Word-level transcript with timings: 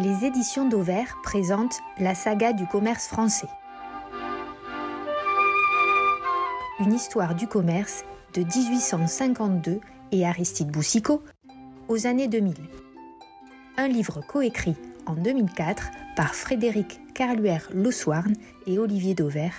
Les 0.00 0.24
éditions 0.24 0.68
d'Auvert 0.68 1.18
présentent 1.24 1.80
la 1.98 2.14
saga 2.14 2.52
du 2.52 2.68
commerce 2.68 3.08
français. 3.08 3.48
Une 6.78 6.92
histoire 6.92 7.34
du 7.34 7.48
commerce 7.48 8.04
de 8.32 8.42
1852 8.42 9.80
et 10.12 10.24
Aristide 10.24 10.70
Boussicot 10.70 11.24
aux 11.88 12.06
années 12.06 12.28
2000. 12.28 12.54
Un 13.76 13.88
livre 13.88 14.20
coécrit 14.20 14.76
en 15.06 15.14
2004 15.14 15.90
par 16.14 16.36
Frédéric 16.36 17.00
Carluère 17.12 17.68
Loussoirne 17.74 18.34
et 18.68 18.78
Olivier 18.78 19.16
Dauvert, 19.16 19.58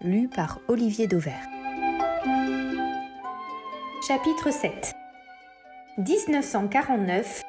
lu 0.00 0.30
par 0.34 0.58
Olivier 0.68 1.06
Dauvert. 1.06 1.46
Chapitre 4.08 4.50
7 4.50 4.94
1949 5.98 7.42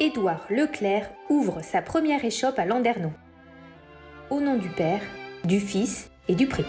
Édouard 0.00 0.44
Leclerc 0.50 1.08
ouvre 1.30 1.62
sa 1.62 1.80
première 1.80 2.24
échoppe 2.24 2.58
à 2.58 2.66
Landerneau. 2.66 3.12
Au 4.28 4.40
nom 4.40 4.58
du 4.58 4.68
Père, 4.68 5.00
du 5.44 5.60
Fils 5.60 6.10
et 6.26 6.34
du 6.34 6.48
Prix. 6.48 6.64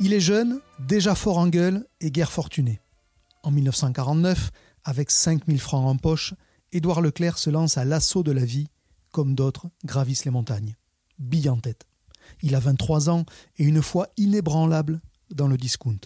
Il 0.00 0.12
est 0.12 0.20
jeune, 0.20 0.60
déjà 0.80 1.14
fort 1.14 1.38
en 1.38 1.46
gueule 1.46 1.86
et 2.00 2.10
guère 2.10 2.32
fortuné. 2.32 2.80
En 3.44 3.52
1949, 3.52 4.50
avec 4.82 5.12
5000 5.12 5.60
francs 5.60 5.86
en 5.86 5.96
poche, 5.96 6.34
Édouard 6.72 7.02
Leclerc 7.02 7.38
se 7.38 7.50
lance 7.50 7.78
à 7.78 7.84
l'assaut 7.84 8.24
de 8.24 8.32
la 8.32 8.44
vie, 8.44 8.66
comme 9.12 9.36
d'autres 9.36 9.68
gravissent 9.84 10.24
les 10.24 10.32
montagnes. 10.32 10.74
Bille 11.20 11.48
en 11.48 11.58
tête. 11.58 11.86
Il 12.42 12.56
a 12.56 12.60
23 12.60 13.08
ans 13.08 13.24
et 13.56 13.62
une 13.62 13.82
foi 13.82 14.08
inébranlable 14.16 15.00
dans 15.30 15.46
le 15.46 15.56
discount. 15.56 16.00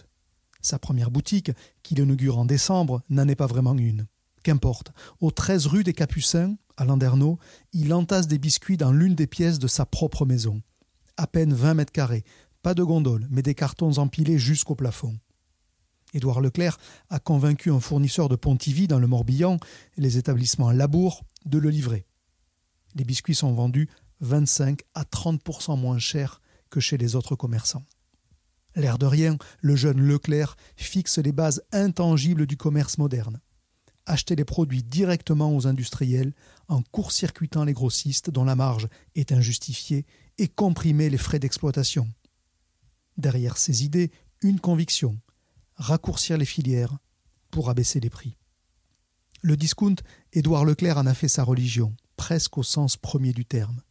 Sa 0.61 0.79
première 0.79 1.11
boutique, 1.11 1.51
qu'il 1.83 1.99
inaugure 1.99 2.37
en 2.37 2.45
décembre, 2.45 3.01
n'en 3.09 3.27
est 3.27 3.35
pas 3.35 3.47
vraiment 3.47 3.77
une. 3.77 4.07
Qu'importe, 4.43 4.91
au 5.19 5.31
13 5.31 5.67
rue 5.67 5.83
des 5.83 5.93
Capucins, 5.93 6.55
à 6.77 6.85
Landerneau, 6.85 7.37
il 7.73 7.93
entasse 7.93 8.27
des 8.27 8.39
biscuits 8.39 8.77
dans 8.77 8.91
l'une 8.91 9.15
des 9.15 9.27
pièces 9.27 9.59
de 9.59 9.67
sa 9.67 9.85
propre 9.85 10.25
maison. 10.25 10.61
À 11.17 11.27
peine 11.27 11.53
20 11.53 11.75
mètres 11.75 11.91
carrés, 11.91 12.23
pas 12.61 12.73
de 12.73 12.83
gondole, 12.83 13.27
mais 13.29 13.41
des 13.41 13.55
cartons 13.55 13.97
empilés 13.97 14.39
jusqu'au 14.39 14.75
plafond. 14.75 15.17
Édouard 16.13 16.41
Leclerc 16.41 16.77
a 17.09 17.19
convaincu 17.19 17.71
un 17.71 17.79
fournisseur 17.79 18.29
de 18.29 18.35
Pontivy 18.35 18.87
dans 18.87 18.99
le 18.99 19.07
Morbihan, 19.07 19.57
les 19.97 20.17
établissements 20.17 20.71
Labour, 20.71 21.23
de 21.45 21.57
le 21.57 21.69
livrer. 21.69 22.05
Les 22.95 23.03
biscuits 23.03 23.35
sont 23.35 23.53
vendus 23.53 23.89
25 24.19 24.81
à 24.93 25.03
30% 25.03 25.79
moins 25.79 25.99
cher 25.99 26.41
que 26.69 26.79
chez 26.79 26.97
les 26.97 27.15
autres 27.15 27.35
commerçants. 27.35 27.83
L'air 28.75 28.97
de 28.97 29.05
rien, 29.05 29.37
le 29.61 29.75
jeune 29.75 29.99
Leclerc 29.99 30.55
fixe 30.75 31.17
les 31.17 31.31
bases 31.31 31.63
intangibles 31.71 32.45
du 32.45 32.57
commerce 32.57 32.97
moderne. 32.97 33.39
Acheter 34.05 34.35
les 34.35 34.45
produits 34.45 34.83
directement 34.83 35.55
aux 35.55 35.67
industriels 35.67 36.33
en 36.67 36.81
court-circuitant 36.81 37.65
les 37.65 37.73
grossistes 37.73 38.29
dont 38.29 38.45
la 38.45 38.55
marge 38.55 38.87
est 39.15 39.31
injustifiée 39.31 40.05
et 40.37 40.47
comprimer 40.47 41.09
les 41.09 41.17
frais 41.17 41.39
d'exploitation. 41.39 42.07
Derrière 43.17 43.57
ces 43.57 43.83
idées, 43.83 44.11
une 44.41 44.59
conviction 44.59 45.17
raccourcir 45.75 46.37
les 46.37 46.45
filières 46.45 46.97
pour 47.49 47.69
abaisser 47.69 47.99
les 47.99 48.09
prix. 48.09 48.37
Le 49.41 49.57
discount, 49.57 49.95
Édouard 50.33 50.65
Leclerc 50.65 50.97
en 50.97 51.07
a 51.07 51.13
fait 51.13 51.27
sa 51.27 51.43
religion, 51.43 51.95
presque 52.15 52.57
au 52.57 52.63
sens 52.63 52.97
premier 52.97 53.33
du 53.33 53.45
terme. 53.45 53.81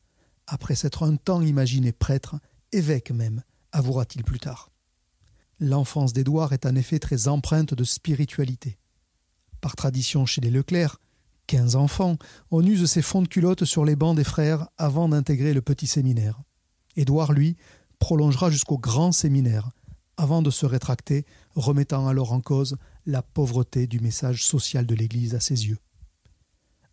Après 0.46 0.76
s'être 0.76 1.02
un 1.02 1.16
temps 1.16 1.42
imaginé 1.42 1.92
prêtre, 1.92 2.36
évêque 2.72 3.10
même, 3.10 3.42
avouera-t-il 3.72 4.24
plus 4.24 4.38
tard. 4.38 4.69
L'enfance 5.62 6.14
d'Édouard 6.14 6.54
est 6.54 6.64
en 6.64 6.74
effet 6.74 6.98
très 6.98 7.28
empreinte 7.28 7.74
de 7.74 7.84
spiritualité. 7.84 8.78
Par 9.60 9.76
tradition 9.76 10.24
chez 10.24 10.40
les 10.40 10.50
Leclerc, 10.50 10.98
quinze 11.46 11.76
enfants, 11.76 12.16
on 12.50 12.64
use 12.64 12.86
ses 12.86 13.02
fonds 13.02 13.20
de 13.20 13.28
culotte 13.28 13.66
sur 13.66 13.84
les 13.84 13.94
bancs 13.94 14.16
des 14.16 14.24
frères 14.24 14.68
avant 14.78 15.10
d'intégrer 15.10 15.52
le 15.52 15.60
petit 15.60 15.86
séminaire. 15.86 16.40
Édouard, 16.96 17.32
lui, 17.32 17.58
prolongera 17.98 18.50
jusqu'au 18.50 18.78
grand 18.78 19.12
séminaire, 19.12 19.68
avant 20.16 20.40
de 20.40 20.50
se 20.50 20.64
rétracter, 20.64 21.26
remettant 21.54 22.08
alors 22.08 22.32
en 22.32 22.40
cause 22.40 22.78
la 23.04 23.20
pauvreté 23.20 23.86
du 23.86 24.00
message 24.00 24.42
social 24.44 24.86
de 24.86 24.94
l'Église 24.94 25.34
à 25.34 25.40
ses 25.40 25.66
yeux. 25.66 25.78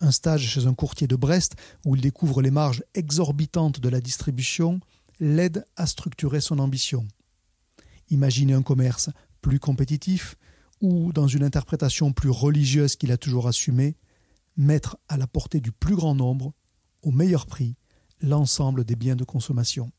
Un 0.01 0.11
stage 0.11 0.45
chez 0.45 0.67
un 0.67 0.73
courtier 0.73 1.07
de 1.07 1.16
Brest, 1.16 1.56
où 1.85 1.95
il 1.95 2.01
découvre 2.01 2.41
les 2.41 2.51
marges 2.51 2.83
exorbitantes 2.95 3.79
de 3.79 3.88
la 3.88 4.01
distribution, 4.01 4.81
l'aide 5.22 5.66
à 5.77 5.88
structurer 5.88 6.41
son 6.41 6.59
ambition. 6.59 7.07
Imaginer 8.09 8.53
un 8.53 8.62
commerce 8.62 9.09
plus 9.41 9.59
compétitif 9.59 10.35
ou, 10.81 11.12
dans 11.12 11.28
une 11.28 11.44
interprétation 11.44 12.13
plus 12.13 12.29
religieuse 12.29 12.95
qu'il 12.95 13.12
a 13.12 13.18
toujours 13.18 13.47
assumée, 13.47 13.95
mettre 14.56 14.97
à 15.07 15.18
la 15.18 15.28
portée 15.28 15.59
du 15.59 15.72
plus 15.72 15.95
grand 15.95 16.16
nombre, 16.16 16.53
au 17.03 17.12
meilleur 17.12 17.45
prix, 17.45 17.75
l'ensemble 18.22 18.84
des 18.84 18.95
biens 18.95 19.16
de 19.16 19.23
consommation. 19.23 19.91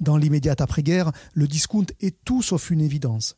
Dans 0.00 0.16
l'immédiate 0.16 0.60
après-guerre, 0.60 1.12
le 1.34 1.46
discount 1.46 1.86
est 2.00 2.16
tout 2.24 2.42
sauf 2.42 2.70
une 2.70 2.80
évidence. 2.80 3.36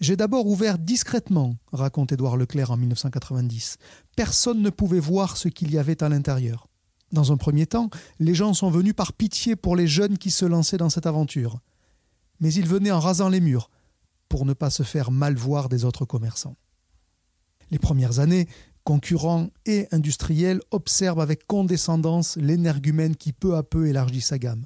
J'ai 0.00 0.16
d'abord 0.16 0.46
ouvert 0.46 0.78
discrètement, 0.78 1.56
raconte 1.72 2.12
Édouard 2.12 2.36
Leclerc 2.36 2.70
en 2.70 2.76
1990. 2.76 3.78
Personne 4.14 4.62
ne 4.62 4.70
pouvait 4.70 5.00
voir 5.00 5.36
ce 5.36 5.48
qu'il 5.48 5.72
y 5.72 5.78
avait 5.78 6.02
à 6.04 6.08
l'intérieur. 6.08 6.68
Dans 7.10 7.32
un 7.32 7.36
premier 7.36 7.66
temps, 7.66 7.90
les 8.20 8.34
gens 8.34 8.54
sont 8.54 8.70
venus 8.70 8.94
par 8.94 9.12
pitié 9.12 9.56
pour 9.56 9.74
les 9.74 9.88
jeunes 9.88 10.18
qui 10.18 10.30
se 10.30 10.44
lançaient 10.44 10.76
dans 10.76 10.90
cette 10.90 11.06
aventure. 11.06 11.58
Mais 12.40 12.52
ils 12.52 12.66
venaient 12.66 12.90
en 12.90 13.00
rasant 13.00 13.28
les 13.28 13.40
murs, 13.40 13.70
pour 14.28 14.44
ne 14.44 14.52
pas 14.52 14.70
se 14.70 14.82
faire 14.82 15.10
mal 15.10 15.34
voir 15.34 15.68
des 15.68 15.84
autres 15.84 16.04
commerçants. 16.04 16.56
Les 17.70 17.78
premières 17.78 18.18
années, 18.18 18.48
concurrents 18.84 19.48
et 19.66 19.86
industriels 19.90 20.60
observent 20.70 21.20
avec 21.20 21.46
condescendance 21.46 22.36
l'énergumène 22.36 23.16
qui 23.16 23.32
peu 23.32 23.56
à 23.56 23.62
peu 23.62 23.86
élargit 23.86 24.22
sa 24.22 24.38
gamme. 24.38 24.64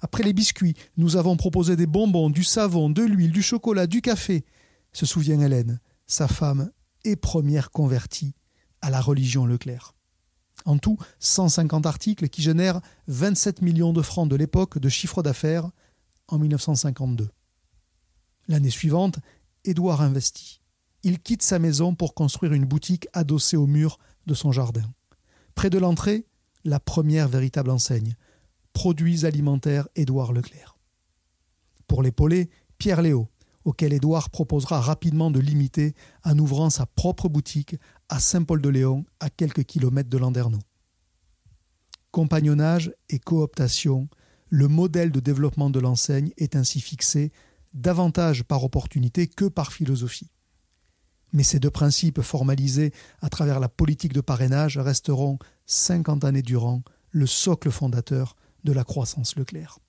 Après 0.00 0.22
les 0.22 0.32
biscuits, 0.32 0.74
nous 0.96 1.16
avons 1.16 1.36
proposé 1.36 1.76
des 1.76 1.86
bonbons, 1.86 2.28
du 2.28 2.44
savon, 2.44 2.90
de 2.90 3.02
l'huile, 3.02 3.30
du 3.30 3.42
chocolat, 3.42 3.86
du 3.86 4.02
café, 4.02 4.44
se 4.92 5.06
souvient 5.06 5.40
Hélène, 5.40 5.80
sa 6.06 6.28
femme 6.28 6.70
et 7.04 7.16
première 7.16 7.70
convertie 7.70 8.34
à 8.80 8.90
la 8.90 9.00
religion 9.00 9.46
Leclerc. 9.46 9.94
En 10.64 10.78
tout, 10.78 10.98
150 11.20 11.86
articles 11.86 12.28
qui 12.28 12.42
génèrent 12.42 12.80
27 13.08 13.62
millions 13.62 13.92
de 13.92 14.02
francs 14.02 14.28
de 14.28 14.36
l'époque 14.36 14.78
de 14.78 14.88
chiffre 14.88 15.22
d'affaires 15.22 15.70
en 16.28 16.38
1952. 16.38 17.28
L'année 18.48 18.70
suivante, 18.70 19.18
Édouard 19.64 20.02
investit. 20.02 20.60
Il 21.02 21.20
quitte 21.20 21.42
sa 21.42 21.58
maison 21.58 21.94
pour 21.94 22.14
construire 22.14 22.52
une 22.52 22.64
boutique 22.64 23.08
adossée 23.12 23.56
au 23.56 23.66
mur 23.66 23.98
de 24.26 24.34
son 24.34 24.52
jardin. 24.52 24.88
Près 25.54 25.70
de 25.70 25.78
l'entrée, 25.78 26.26
la 26.64 26.80
première 26.80 27.28
véritable 27.28 27.70
enseigne, 27.70 28.16
Produits 28.72 29.24
alimentaires 29.24 29.86
Édouard 29.94 30.32
Leclerc. 30.32 30.76
Pour 31.86 32.02
l'épauler, 32.02 32.50
Pierre 32.76 33.02
Léo, 33.02 33.28
auquel 33.64 33.92
Édouard 33.92 34.30
proposera 34.30 34.80
rapidement 34.80 35.30
de 35.30 35.38
l'imiter 35.38 35.94
en 36.24 36.38
ouvrant 36.38 36.70
sa 36.70 36.84
propre 36.84 37.28
boutique 37.28 37.76
à 38.08 38.18
Saint-Paul-de-Léon, 38.18 39.04
à 39.20 39.30
quelques 39.30 39.64
kilomètres 39.64 40.10
de 40.10 40.18
Landerneau. 40.18 40.58
Compagnonnage 42.10 42.92
et 43.08 43.18
cooptation, 43.18 44.08
le 44.54 44.68
modèle 44.68 45.10
de 45.10 45.18
développement 45.18 45.68
de 45.68 45.80
l'enseigne 45.80 46.30
est 46.36 46.54
ainsi 46.54 46.80
fixé 46.80 47.32
davantage 47.72 48.44
par 48.44 48.62
opportunité 48.62 49.26
que 49.26 49.46
par 49.46 49.72
philosophie. 49.72 50.30
Mais 51.32 51.42
ces 51.42 51.58
deux 51.58 51.72
principes 51.72 52.20
formalisés 52.20 52.92
à 53.20 53.30
travers 53.30 53.58
la 53.58 53.68
politique 53.68 54.12
de 54.12 54.20
parrainage 54.20 54.78
resteront, 54.78 55.40
cinquante 55.66 56.22
années 56.22 56.40
durant, 56.40 56.84
le 57.10 57.26
socle 57.26 57.72
fondateur 57.72 58.36
de 58.62 58.70
la 58.70 58.84
croissance 58.84 59.34
Leclerc. 59.34 59.80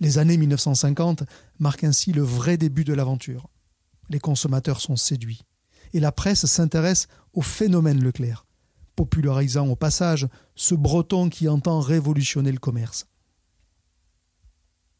Les 0.00 0.16
années 0.16 0.38
1950 0.38 1.24
marquent 1.58 1.84
ainsi 1.84 2.12
le 2.12 2.22
vrai 2.22 2.56
début 2.56 2.84
de 2.84 2.94
l'aventure. 2.94 3.50
Les 4.08 4.20
consommateurs 4.20 4.80
sont 4.80 4.96
séduits. 4.96 5.42
Et 5.92 6.00
la 6.00 6.12
presse 6.12 6.46
s'intéresse 6.46 7.08
au 7.34 7.42
phénomène 7.42 8.02
Leclerc, 8.02 8.46
popularisant 8.96 9.68
au 9.68 9.76
passage 9.76 10.28
ce 10.54 10.74
breton 10.74 11.28
qui 11.28 11.46
entend 11.46 11.80
révolutionner 11.80 12.52
le 12.52 12.58
commerce. 12.58 13.06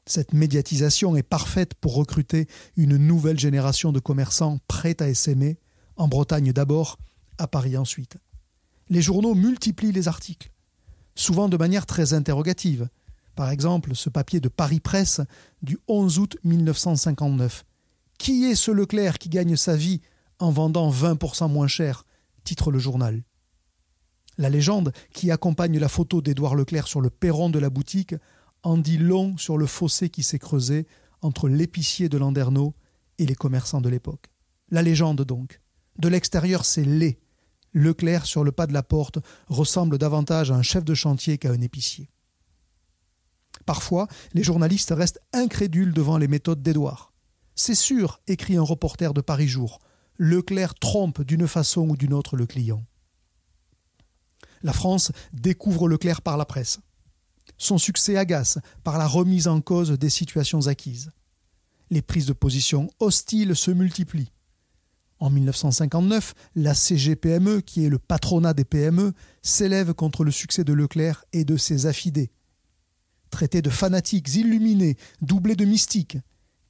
Cette 0.07 0.33
médiatisation 0.33 1.17
est 1.17 1.23
parfaite 1.23 1.75
pour 1.75 1.95
recruter 1.95 2.49
une 2.77 2.97
nouvelle 2.97 3.39
génération 3.39 3.93
de 3.93 4.01
commerçants 4.01 4.59
prêts 4.69 5.01
à 5.01 5.09
essaimer, 5.09 5.59
en 5.97 6.09
Bretagne 6.09 6.53
d'abord, 6.53 6.99
à 7.39 7.47
Paris 7.47 7.77
ensuite. 7.77 8.17
Les 8.89 9.03
journaux 9.03 9.35
multiplient 9.35 9.93
les 9.93 10.09
articles 10.09 10.53
souvent 11.15 11.49
de 11.49 11.57
manière 11.57 11.87
très 11.87 12.15
interrogative. 12.15 12.89
Par 13.35 13.51
exemple, 13.51 13.95
ce 13.95 14.11
papier 14.11 14.41
de 14.41 14.49
Paris 14.49 14.81
Presse 14.81 15.21
du 15.63 15.79
11 15.89 16.19
août 16.19 16.37
1959. 16.45 17.65
Qui 18.19 18.45
est 18.45 18.55
ce 18.55 18.71
Leclerc 18.71 19.19
qui 19.19 19.29
gagne 19.29 19.57
sa 19.57 19.77
vie 19.77 20.01
en 20.39 20.51
vendant 20.51 20.91
20% 20.91 21.51
moins 21.51 21.67
cher? 21.67 22.05
Titre 22.45 22.71
le 22.71 22.79
journal. 22.79 23.23
La 24.39 24.51
légende 24.51 24.93
qui 25.13 25.31
accompagne 25.31 25.79
la 25.79 25.89
photo 25.89 26.23
d'Édouard 26.23 26.55
Leclerc 26.55 26.89
sur 26.89 27.01
le 27.01 27.11
perron 27.11 27.51
de 27.51 27.59
la 27.59 27.71
boutique 27.71 28.15
en 28.63 28.77
dit 28.77 28.99
long 28.99 29.37
sur 29.37 29.59
le 29.59 29.67
fossé 29.67 30.09
qui 30.09 30.23
s'est 30.23 30.39
creusé 30.39 30.87
entre 31.21 31.49
l'épicier 31.49 32.09
de 32.09 32.19
Landerneau 32.19 32.75
et 33.19 33.27
les 33.27 33.35
commerçants 33.35 33.81
de 33.81 33.89
l'époque. 33.89 34.31
La 34.71 34.83
légende 34.83 35.23
donc, 35.23 35.61
De 35.99 36.09
l'extérieur, 36.09 36.65
c'est 36.65 36.85
laid. 36.85 37.19
Leclerc, 37.75 38.27
sur 38.27 38.45
le 38.45 38.53
pas 38.53 38.67
de 38.67 38.73
la 38.73 38.83
porte, 38.83 39.19
ressemble 39.49 39.99
davantage 39.99 40.51
à 40.51 40.55
un 40.55 40.63
chef 40.63 40.85
de 40.85 40.95
chantier 40.95 41.39
qu'à 41.39 41.51
un 41.51 41.61
épicier. 41.61 42.11
Parfois, 43.67 44.09
les 44.35 44.43
journalistes 44.43 44.93
restent 44.97 45.21
incrédules 45.33 45.93
devant 45.93 46.19
les 46.19 46.29
méthodes 46.29 46.63
d'Édouard. 46.63 47.13
C'est 47.55 47.75
sûr, 47.75 48.21
écrit 48.27 48.57
un 48.57 48.63
reporter 48.63 49.15
de 49.15 49.21
Paris 49.21 49.49
Jour, 49.49 49.79
Leclerc 50.19 50.75
trompe 50.75 51.23
d'une 51.23 51.49
façon 51.49 51.89
ou 51.89 51.97
d'une 51.97 52.15
autre 52.15 52.37
le 52.37 52.47
client. 52.47 52.85
La 54.63 54.73
France 54.73 55.13
découvre 55.33 55.89
Leclerc 55.89 56.23
par 56.23 56.37
la 56.37 56.45
presse. 56.45 56.81
Son 57.63 57.79
succès 57.79 58.17
agace 58.17 58.59
par 58.83 58.99
la 58.99 59.07
remise 59.07 59.47
en 59.47 59.61
cause 59.61 59.93
des 59.93 60.11
situations 60.11 60.67
acquises. 60.67 61.13
Les 61.91 62.03
prises 62.03 62.27
de 62.27 62.33
position 62.33 62.91
hostiles 62.99 63.55
se 63.55 63.71
multiplient. 63.71 64.33
En 65.21 65.31
1959, 65.31 66.35
la 66.57 66.75
CGPME, 66.75 67.61
qui 67.61 67.85
est 67.85 67.89
le 67.89 68.01
patronat 68.01 68.53
des 68.53 68.65
PME, 68.65 69.13
s'élève 69.43 69.95
contre 69.95 70.25
le 70.25 70.33
succès 70.33 70.65
de 70.65 70.73
Leclerc 70.73 71.25
et 71.33 71.45
de 71.45 71.57
ses 71.57 71.87
affidés. 71.87 72.33
Traités 73.31 73.63
de 73.63 73.71
fanatiques 73.71 74.35
illuminés, 74.35 74.97
doublés 75.21 75.55
de 75.55 75.65
mystiques, 75.65 76.19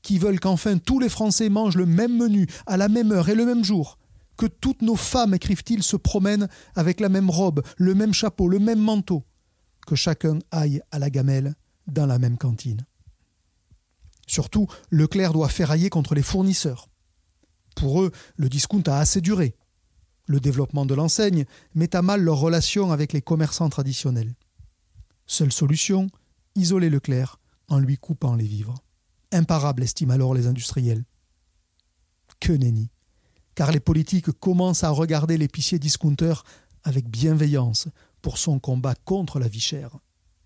qui 0.02 0.18
veulent 0.18 0.40
qu'enfin 0.40 0.76
tous 0.76 0.98
les 0.98 1.08
Français 1.08 1.48
mangent 1.48 1.78
le 1.78 1.86
même 1.86 2.18
menu, 2.18 2.46
à 2.66 2.76
la 2.76 2.90
même 2.90 3.12
heure 3.12 3.30
et 3.30 3.34
le 3.34 3.46
même 3.46 3.64
jour, 3.64 3.98
que 4.36 4.44
toutes 4.44 4.82
nos 4.82 4.96
femmes, 4.96 5.32
écrivent-ils, 5.32 5.82
se 5.82 5.96
promènent 5.96 6.48
avec 6.74 7.00
la 7.00 7.08
même 7.08 7.30
robe, 7.30 7.62
le 7.78 7.94
même 7.94 8.12
chapeau, 8.12 8.46
le 8.46 8.58
même 8.58 8.80
manteau, 8.80 9.24
que 9.86 9.96
chacun 9.96 10.38
aille 10.50 10.82
à 10.90 10.98
la 10.98 11.10
gamelle 11.10 11.54
dans 11.86 12.06
la 12.06 12.18
même 12.18 12.38
cantine. 12.38 12.86
Surtout, 14.26 14.66
Leclerc 14.90 15.32
doit 15.32 15.48
ferrailler 15.48 15.90
contre 15.90 16.14
les 16.14 16.22
fournisseurs. 16.22 16.88
Pour 17.76 18.02
eux, 18.02 18.12
le 18.36 18.48
discount 18.48 18.82
a 18.86 18.98
assez 18.98 19.20
duré. 19.20 19.56
Le 20.26 20.40
développement 20.40 20.86
de 20.86 20.94
l'enseigne 20.94 21.44
met 21.74 21.94
à 21.96 22.02
mal 22.02 22.22
leurs 22.22 22.38
relations 22.38 22.92
avec 22.92 23.12
les 23.12 23.22
commerçants 23.22 23.68
traditionnels. 23.68 24.34
Seule 25.26 25.52
solution, 25.52 26.08
isoler 26.54 26.90
Leclerc 26.90 27.40
en 27.68 27.78
lui 27.78 27.96
coupant 27.96 28.36
les 28.36 28.46
vivres. 28.46 28.76
Imparable, 29.32 29.82
estiment 29.82 30.14
alors 30.14 30.34
les 30.34 30.46
industriels. 30.46 31.04
Que 32.38 32.52
nenni 32.52 32.90
car 33.54 33.72
les 33.72 33.80
politiques 33.80 34.30
commencent 34.32 34.84
à 34.84 34.90
regarder 34.90 35.36
l'épicier 35.36 35.78
discounter 35.78 36.34
avec 36.84 37.08
bienveillance 37.08 37.88
pour 38.22 38.38
son 38.38 38.58
combat 38.58 38.94
contre 38.94 39.38
la 39.38 39.48
vie 39.48 39.60
chère. 39.60 39.98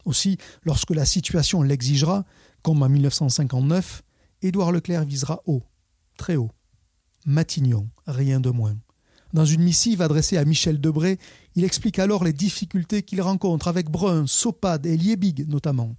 Aussi, 0.05 0.39
lorsque 0.63 0.91
la 0.91 1.05
situation 1.05 1.63
l'exigera, 1.63 2.25
comme 2.63 2.83
en 2.83 2.89
1959, 2.89 4.03
Édouard 4.43 4.73
Leclerc 4.73 5.05
visera 5.05 5.43
haut, 5.47 5.63
très 6.17 6.37
haut. 6.37 6.51
Matignon, 7.27 7.89
rien 8.07 8.41
de 8.41 8.51
moins. 8.51 8.77
Dans 9.33 9.45
une 9.45 9.63
missive 9.63 10.03
adressée 10.03 10.37
à 10.37 10.45
Michel 10.45 10.81
Debré, 10.81 11.19
il 11.55 11.65
explique 11.65 11.99
alors 11.99 12.25
les 12.25 12.33
difficultés 12.33 13.03
qu'il 13.03 13.21
rencontre 13.21 13.69
avec 13.69 13.91
Brun, 13.91 14.27
Sopade 14.27 14.87
et 14.87 14.97
Liebig 14.97 15.49
notamment. 15.49 15.97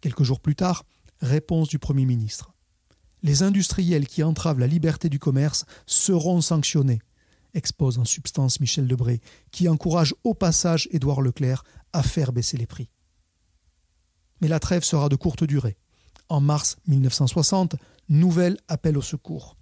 Quelques 0.00 0.22
jours 0.22 0.40
plus 0.40 0.54
tard, 0.54 0.84
réponse 1.20 1.68
du 1.68 1.78
Premier 1.78 2.06
ministre 2.06 2.52
les 3.22 3.42
industriels 3.42 4.06
qui 4.06 4.22
entravent 4.22 4.60
la 4.60 4.66
liberté 4.66 5.08
du 5.08 5.18
commerce 5.18 5.64
seront 5.86 6.40
sanctionnés, 6.40 7.00
expose 7.54 7.98
en 7.98 8.04
substance 8.04 8.60
Michel 8.60 8.86
Debré, 8.86 9.20
qui 9.50 9.68
encourage 9.68 10.14
au 10.24 10.34
passage 10.34 10.88
Édouard 10.90 11.20
Leclerc 11.20 11.64
à 11.92 12.02
faire 12.02 12.32
baisser 12.32 12.56
les 12.56 12.66
prix. 12.66 12.90
Mais 14.40 14.48
la 14.48 14.60
trêve 14.60 14.84
sera 14.84 15.08
de 15.08 15.16
courte 15.16 15.44
durée. 15.44 15.76
En 16.28 16.40
mars 16.40 16.76
1960, 16.86 17.76
nouvel 18.08 18.56
appel 18.68 18.96
au 18.96 19.02
secours. 19.02 19.56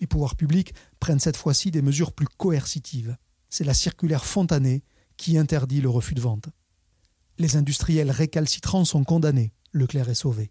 Les 0.00 0.06
pouvoirs 0.06 0.36
publics 0.36 0.74
prennent 1.00 1.20
cette 1.20 1.36
fois-ci 1.36 1.70
des 1.70 1.82
mesures 1.82 2.12
plus 2.12 2.26
coercitives. 2.26 3.16
C'est 3.48 3.64
la 3.64 3.74
circulaire 3.74 4.24
Fontanet 4.24 4.82
qui 5.16 5.38
interdit 5.38 5.80
le 5.80 5.88
refus 5.88 6.14
de 6.14 6.20
vente. 6.20 6.48
Les 7.38 7.56
industriels 7.56 8.10
récalcitrants 8.10 8.84
sont 8.84 9.04
condamnés. 9.04 9.52
Leclerc 9.72 10.08
est 10.08 10.14
sauvé. 10.14 10.50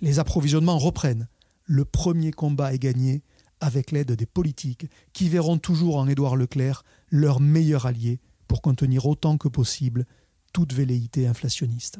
Les 0.00 0.18
approvisionnements 0.18 0.78
reprennent 0.78 1.28
le 1.66 1.84
premier 1.84 2.30
combat 2.30 2.72
est 2.72 2.78
gagné 2.78 3.22
avec 3.60 3.90
l'aide 3.90 4.12
des 4.12 4.26
politiques 4.26 4.86
qui 5.12 5.28
verront 5.28 5.58
toujours 5.58 5.96
en 5.96 6.08
Édouard 6.08 6.36
Leclerc 6.36 6.84
leur 7.10 7.40
meilleur 7.40 7.86
allié 7.86 8.20
pour 8.48 8.62
contenir 8.62 9.06
autant 9.06 9.38
que 9.38 9.48
possible 9.48 10.06
toute 10.52 10.72
velléité 10.72 11.26
inflationniste. 11.26 11.98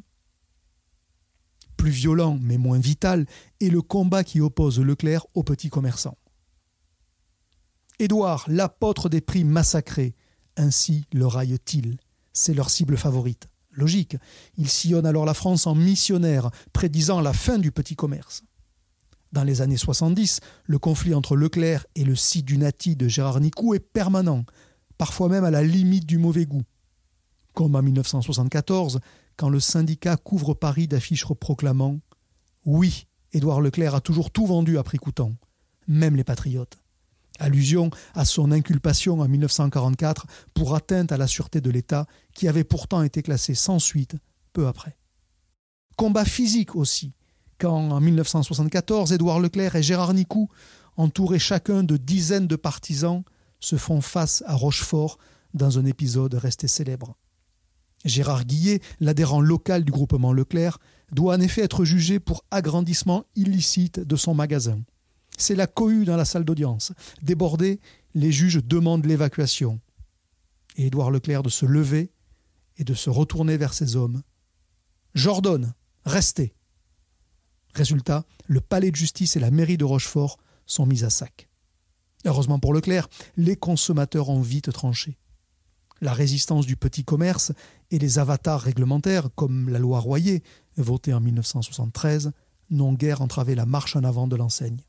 Plus 1.76 1.90
violent 1.90 2.38
mais 2.40 2.58
moins 2.58 2.78
vital 2.78 3.26
est 3.60 3.68
le 3.68 3.82
combat 3.82 4.24
qui 4.24 4.40
oppose 4.40 4.80
Leclerc 4.80 5.26
aux 5.34 5.42
petits 5.42 5.70
commerçants. 5.70 6.16
Édouard, 7.98 8.44
l'apôtre 8.48 9.08
des 9.08 9.20
prix 9.20 9.44
massacrés, 9.44 10.14
ainsi 10.56 11.06
le 11.12 11.26
raille-t-il. 11.26 11.96
C'est 12.32 12.54
leur 12.54 12.68
cible 12.68 12.96
favorite. 12.96 13.48
Logique, 13.72 14.16
il 14.56 14.68
sillonne 14.68 15.06
alors 15.06 15.24
la 15.24 15.34
France 15.34 15.66
en 15.66 15.74
missionnaire, 15.74 16.50
prédisant 16.72 17.20
la 17.20 17.32
fin 17.32 17.58
du 17.58 17.72
petit 17.72 17.96
commerce. 17.96 18.42
Dans 19.36 19.44
les 19.44 19.60
années 19.60 19.76
70, 19.76 20.40
le 20.64 20.78
conflit 20.78 21.12
entre 21.12 21.36
Leclerc 21.36 21.84
et 21.94 22.04
le 22.04 22.16
Sidunati 22.16 22.96
de 22.96 23.06
Gérard 23.06 23.38
Nicou 23.38 23.74
est 23.74 23.80
permanent, 23.80 24.46
parfois 24.96 25.28
même 25.28 25.44
à 25.44 25.50
la 25.50 25.62
limite 25.62 26.06
du 26.06 26.16
mauvais 26.16 26.46
goût. 26.46 26.62
Comme 27.52 27.74
en 27.74 27.82
1974, 27.82 28.98
quand 29.36 29.50
le 29.50 29.60
syndicat 29.60 30.16
couvre 30.16 30.54
Paris 30.54 30.88
d'affiches 30.88 31.24
reproclamant 31.24 32.00
Oui, 32.64 33.08
Édouard 33.34 33.60
Leclerc 33.60 33.94
a 33.94 34.00
toujours 34.00 34.30
tout 34.30 34.46
vendu 34.46 34.78
à 34.78 34.82
prix 34.82 34.96
même 35.86 36.16
les 36.16 36.24
patriotes. 36.24 36.78
Allusion 37.38 37.90
à 38.14 38.24
son 38.24 38.50
inculpation 38.52 39.20
en 39.20 39.28
1944 39.28 40.26
pour 40.54 40.74
atteinte 40.74 41.12
à 41.12 41.18
la 41.18 41.26
sûreté 41.26 41.60
de 41.60 41.68
l'État, 41.68 42.06
qui 42.32 42.48
avait 42.48 42.64
pourtant 42.64 43.02
été 43.02 43.20
classée 43.20 43.54
sans 43.54 43.80
suite 43.80 44.16
peu 44.54 44.66
après. 44.66 44.96
Combat 45.98 46.24
physique 46.24 46.74
aussi, 46.74 47.12
quand 47.58 47.90
en 47.90 48.00
1974, 48.00 49.12
Édouard 49.12 49.40
Leclerc 49.40 49.76
et 49.76 49.82
Gérard 49.82 50.14
Nicou, 50.14 50.48
entourés 50.96 51.38
chacun 51.38 51.82
de 51.82 51.96
dizaines 51.96 52.46
de 52.46 52.56
partisans, 52.56 53.22
se 53.60 53.76
font 53.76 54.00
face 54.00 54.42
à 54.46 54.54
Rochefort 54.54 55.18
dans 55.54 55.78
un 55.78 55.84
épisode 55.86 56.34
resté 56.34 56.68
célèbre. 56.68 57.16
Gérard 58.04 58.44
Guillet, 58.44 58.80
l'adhérent 59.00 59.40
local 59.40 59.84
du 59.84 59.90
groupement 59.92 60.32
Leclerc, 60.32 60.78
doit 61.12 61.34
en 61.34 61.40
effet 61.40 61.62
être 61.62 61.84
jugé 61.84 62.20
pour 62.20 62.44
agrandissement 62.50 63.24
illicite 63.34 64.00
de 64.00 64.16
son 64.16 64.34
magasin. 64.34 64.80
C'est 65.38 65.54
la 65.54 65.66
cohue 65.66 66.04
dans 66.04 66.16
la 66.16 66.24
salle 66.24 66.44
d'audience. 66.44 66.92
Débordés, 67.22 67.80
les 68.14 68.32
juges 68.32 68.62
demandent 68.64 69.06
l'évacuation. 69.06 69.80
Et 70.76 70.86
Édouard 70.86 71.10
Leclerc 71.10 71.42
de 71.42 71.48
se 71.48 71.66
lever 71.66 72.10
et 72.78 72.84
de 72.84 72.94
se 72.94 73.10
retourner 73.10 73.56
vers 73.56 73.74
ses 73.74 73.96
hommes. 73.96 74.22
J'ordonne, 75.14 75.74
restez. 76.04 76.55
Résultat, 77.76 78.24
le 78.46 78.62
palais 78.62 78.90
de 78.90 78.96
justice 78.96 79.36
et 79.36 79.40
la 79.40 79.50
mairie 79.50 79.76
de 79.76 79.84
Rochefort 79.84 80.38
sont 80.64 80.86
mis 80.86 81.04
à 81.04 81.10
sac. 81.10 81.46
Heureusement 82.24 82.58
pour 82.58 82.72
Leclerc, 82.72 83.10
les 83.36 83.54
consommateurs 83.54 84.30
ont 84.30 84.40
vite 84.40 84.72
tranché. 84.72 85.18
La 86.00 86.14
résistance 86.14 86.64
du 86.64 86.76
petit 86.76 87.04
commerce 87.04 87.52
et 87.90 87.98
les 87.98 88.18
avatars 88.18 88.62
réglementaires, 88.62 89.28
comme 89.34 89.68
la 89.68 89.78
loi 89.78 90.00
Royer, 90.00 90.42
votée 90.78 91.12
en 91.12 91.20
1973, 91.20 92.32
n'ont 92.70 92.94
guère 92.94 93.20
entravé 93.20 93.54
la 93.54 93.66
marche 93.66 93.94
en 93.94 94.04
avant 94.04 94.26
de 94.26 94.36
l'enseigne. 94.36 94.80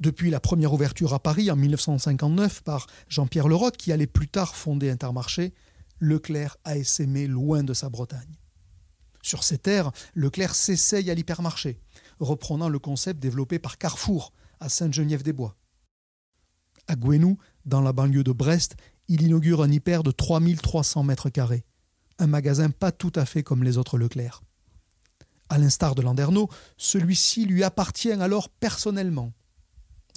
Depuis 0.00 0.28
la 0.28 0.40
première 0.40 0.74
ouverture 0.74 1.14
à 1.14 1.18
Paris 1.18 1.50
en 1.50 1.56
1959 1.56 2.62
par 2.62 2.88
Jean-Pierre 3.08 3.48
Leroc, 3.48 3.78
qui 3.78 3.90
allait 3.90 4.06
plus 4.06 4.28
tard 4.28 4.54
fonder 4.54 4.90
Intermarché, 4.90 5.54
Leclerc 5.98 6.58
a 6.64 6.76
essaimé 6.76 7.26
loin 7.26 7.64
de 7.64 7.72
sa 7.72 7.88
Bretagne. 7.88 8.36
Sur 9.24 9.42
ces 9.42 9.56
terres, 9.56 9.90
Leclerc 10.12 10.54
s'essaye 10.54 11.10
à 11.10 11.14
l'hypermarché, 11.14 11.80
reprenant 12.20 12.68
le 12.68 12.78
concept 12.78 13.20
développé 13.20 13.58
par 13.58 13.78
Carrefour 13.78 14.34
à 14.60 14.68
Sainte-Geneviève-des-Bois. 14.68 15.56
À 16.88 16.94
Gouenou, 16.94 17.38
dans 17.64 17.80
la 17.80 17.94
banlieue 17.94 18.22
de 18.22 18.32
Brest, 18.32 18.76
il 19.08 19.22
inaugure 19.22 19.62
un 19.62 19.72
hyper 19.72 20.02
de 20.02 20.10
3300 20.10 21.04
mètres 21.04 21.30
carrés, 21.30 21.64
un 22.18 22.26
magasin 22.26 22.68
pas 22.68 22.92
tout 22.92 23.12
à 23.14 23.24
fait 23.24 23.42
comme 23.42 23.64
les 23.64 23.78
autres 23.78 23.96
Leclerc. 23.96 24.42
À 25.48 25.56
l'instar 25.56 25.94
de 25.94 26.02
Landerneau, 26.02 26.50
celui-ci 26.76 27.46
lui 27.46 27.64
appartient 27.64 28.12
alors 28.12 28.50
personnellement. 28.50 29.32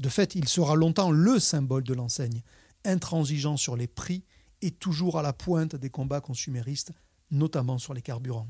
De 0.02 0.10
fait, 0.10 0.36
il 0.36 0.50
sera 0.50 0.76
longtemps 0.76 1.12
le 1.12 1.40
symbole 1.40 1.84
de 1.84 1.94
l'enseigne, 1.94 2.42
intransigeant 2.84 3.56
sur 3.56 3.78
les 3.78 3.88
prix 3.88 4.26
et 4.62 4.72
toujours 4.72 5.18
à 5.18 5.22
la 5.22 5.32
pointe 5.32 5.78
des 5.78 5.90
combats 5.90 6.20
consuméristes, 6.20 6.92
notamment 7.32 7.78
sur 7.78 7.94
les 7.94 8.02
carburants. 8.02 8.50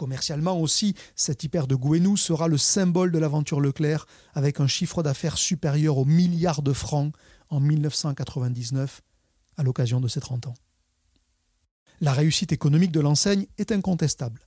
Commercialement 0.00 0.58
aussi, 0.58 0.94
cet 1.14 1.44
hyper 1.44 1.66
de 1.66 1.74
Gouenou 1.74 2.16
sera 2.16 2.48
le 2.48 2.56
symbole 2.56 3.12
de 3.12 3.18
l'aventure 3.18 3.60
Leclerc 3.60 4.06
avec 4.32 4.58
un 4.58 4.66
chiffre 4.66 5.02
d'affaires 5.02 5.36
supérieur 5.36 5.98
aux 5.98 6.06
milliards 6.06 6.62
de 6.62 6.72
francs 6.72 7.12
en 7.50 7.60
1999 7.60 9.02
à 9.58 9.62
l'occasion 9.62 10.00
de 10.00 10.08
ses 10.08 10.20
30 10.20 10.46
ans. 10.46 10.54
La 12.00 12.14
réussite 12.14 12.50
économique 12.50 12.92
de 12.92 13.00
l'enseigne 13.00 13.44
est 13.58 13.72
incontestable. 13.72 14.40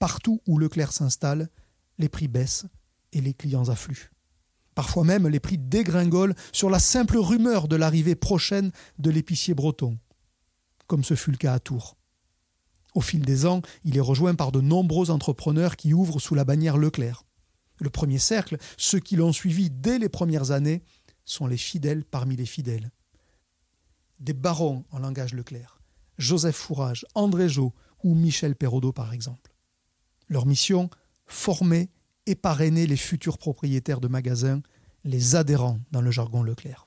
Partout 0.00 0.42
où 0.48 0.58
Leclerc 0.58 0.90
s'installe, 0.90 1.50
les 1.98 2.08
prix 2.08 2.26
baissent 2.26 2.66
et 3.12 3.20
les 3.20 3.32
clients 3.32 3.68
affluent. 3.68 4.10
Parfois 4.74 5.04
même, 5.04 5.28
les 5.28 5.38
prix 5.38 5.56
dégringolent 5.56 6.34
sur 6.50 6.68
la 6.68 6.80
simple 6.80 7.16
rumeur 7.16 7.68
de 7.68 7.76
l'arrivée 7.76 8.16
prochaine 8.16 8.72
de 8.98 9.10
l'épicier 9.10 9.54
breton, 9.54 10.00
comme 10.88 11.04
ce 11.04 11.14
fut 11.14 11.30
le 11.30 11.36
cas 11.36 11.52
à 11.52 11.60
Tours. 11.60 11.99
Au 12.94 13.00
fil 13.00 13.22
des 13.22 13.46
ans, 13.46 13.62
il 13.84 13.96
est 13.96 14.00
rejoint 14.00 14.34
par 14.34 14.52
de 14.52 14.60
nombreux 14.60 15.10
entrepreneurs 15.10 15.76
qui 15.76 15.94
ouvrent 15.94 16.20
sous 16.20 16.34
la 16.34 16.44
bannière 16.44 16.76
Leclerc. 16.76 17.24
Le 17.78 17.90
premier 17.90 18.18
cercle, 18.18 18.58
ceux 18.76 18.98
qui 18.98 19.16
l'ont 19.16 19.32
suivi 19.32 19.70
dès 19.70 19.98
les 19.98 20.08
premières 20.08 20.50
années, 20.50 20.82
sont 21.24 21.46
les 21.46 21.56
fidèles 21.56 22.04
parmi 22.04 22.36
les 22.36 22.46
fidèles. 22.46 22.90
Des 24.18 24.34
barons 24.34 24.84
en 24.90 24.98
langage 24.98 25.32
Leclerc, 25.32 25.80
Joseph 26.18 26.56
Fourage, 26.56 27.06
André 27.14 27.48
Jo 27.48 27.72
ou 28.02 28.14
Michel 28.14 28.54
Perraudot 28.54 28.92
par 28.92 29.12
exemple. 29.12 29.54
Leur 30.28 30.46
mission, 30.46 30.90
former 31.26 31.88
et 32.26 32.34
parrainer 32.34 32.86
les 32.86 32.96
futurs 32.96 33.38
propriétaires 33.38 34.00
de 34.00 34.08
magasins, 34.08 34.60
les 35.04 35.36
adhérents 35.36 35.80
dans 35.90 36.02
le 36.02 36.10
jargon 36.10 36.42
Leclerc. 36.42 36.86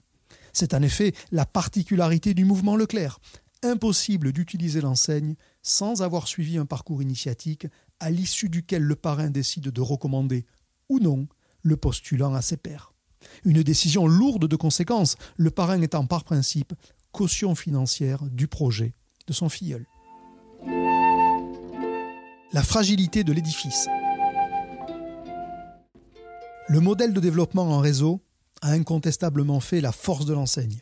C'est 0.52 0.76
en 0.76 0.82
effet 0.84 1.14
la 1.32 1.46
particularité 1.46 2.34
du 2.34 2.46
mouvement 2.46 2.76
Leclerc. 2.76 3.20
Impossible 3.64 4.34
d'utiliser 4.34 4.82
l'enseigne 4.82 5.36
sans 5.62 6.02
avoir 6.02 6.28
suivi 6.28 6.58
un 6.58 6.66
parcours 6.66 7.02
initiatique 7.02 7.66
à 8.02 8.10
l'issue 8.10 8.50
duquel 8.50 8.84
le 8.84 8.96
parrain 8.96 9.30
décide 9.30 9.70
de 9.70 9.82
recommander 9.82 10.46
ou 10.90 11.00
non 11.00 11.28
le 11.62 11.78
postulant 11.78 12.34
à 12.34 12.42
ses 12.42 12.58
pairs. 12.58 12.94
Une 13.46 13.64
décision 13.64 14.06
lourde 14.06 14.48
de 14.48 14.56
conséquences, 14.58 15.16
le 15.38 15.50
parrain 15.50 15.82
étant 15.82 16.06
par 16.06 16.26
principe 16.26 16.74
caution 17.14 17.56
financière 17.56 18.24
du 18.26 18.48
projet 18.48 18.94
de 19.28 19.34
son 19.34 19.48
filleul. 19.48 19.86
La 22.52 22.64
fragilité 22.64 23.24
de 23.24 23.32
l'édifice. 23.32 23.88
Le 26.68 26.80
modèle 26.80 27.14
de 27.14 27.20
développement 27.20 27.64
en 27.64 27.80
réseau 27.80 28.22
a 28.62 28.72
incontestablement 28.72 29.60
fait 29.60 29.80
la 29.80 29.92
force 29.92 30.26
de 30.26 30.34
l'enseigne. 30.34 30.82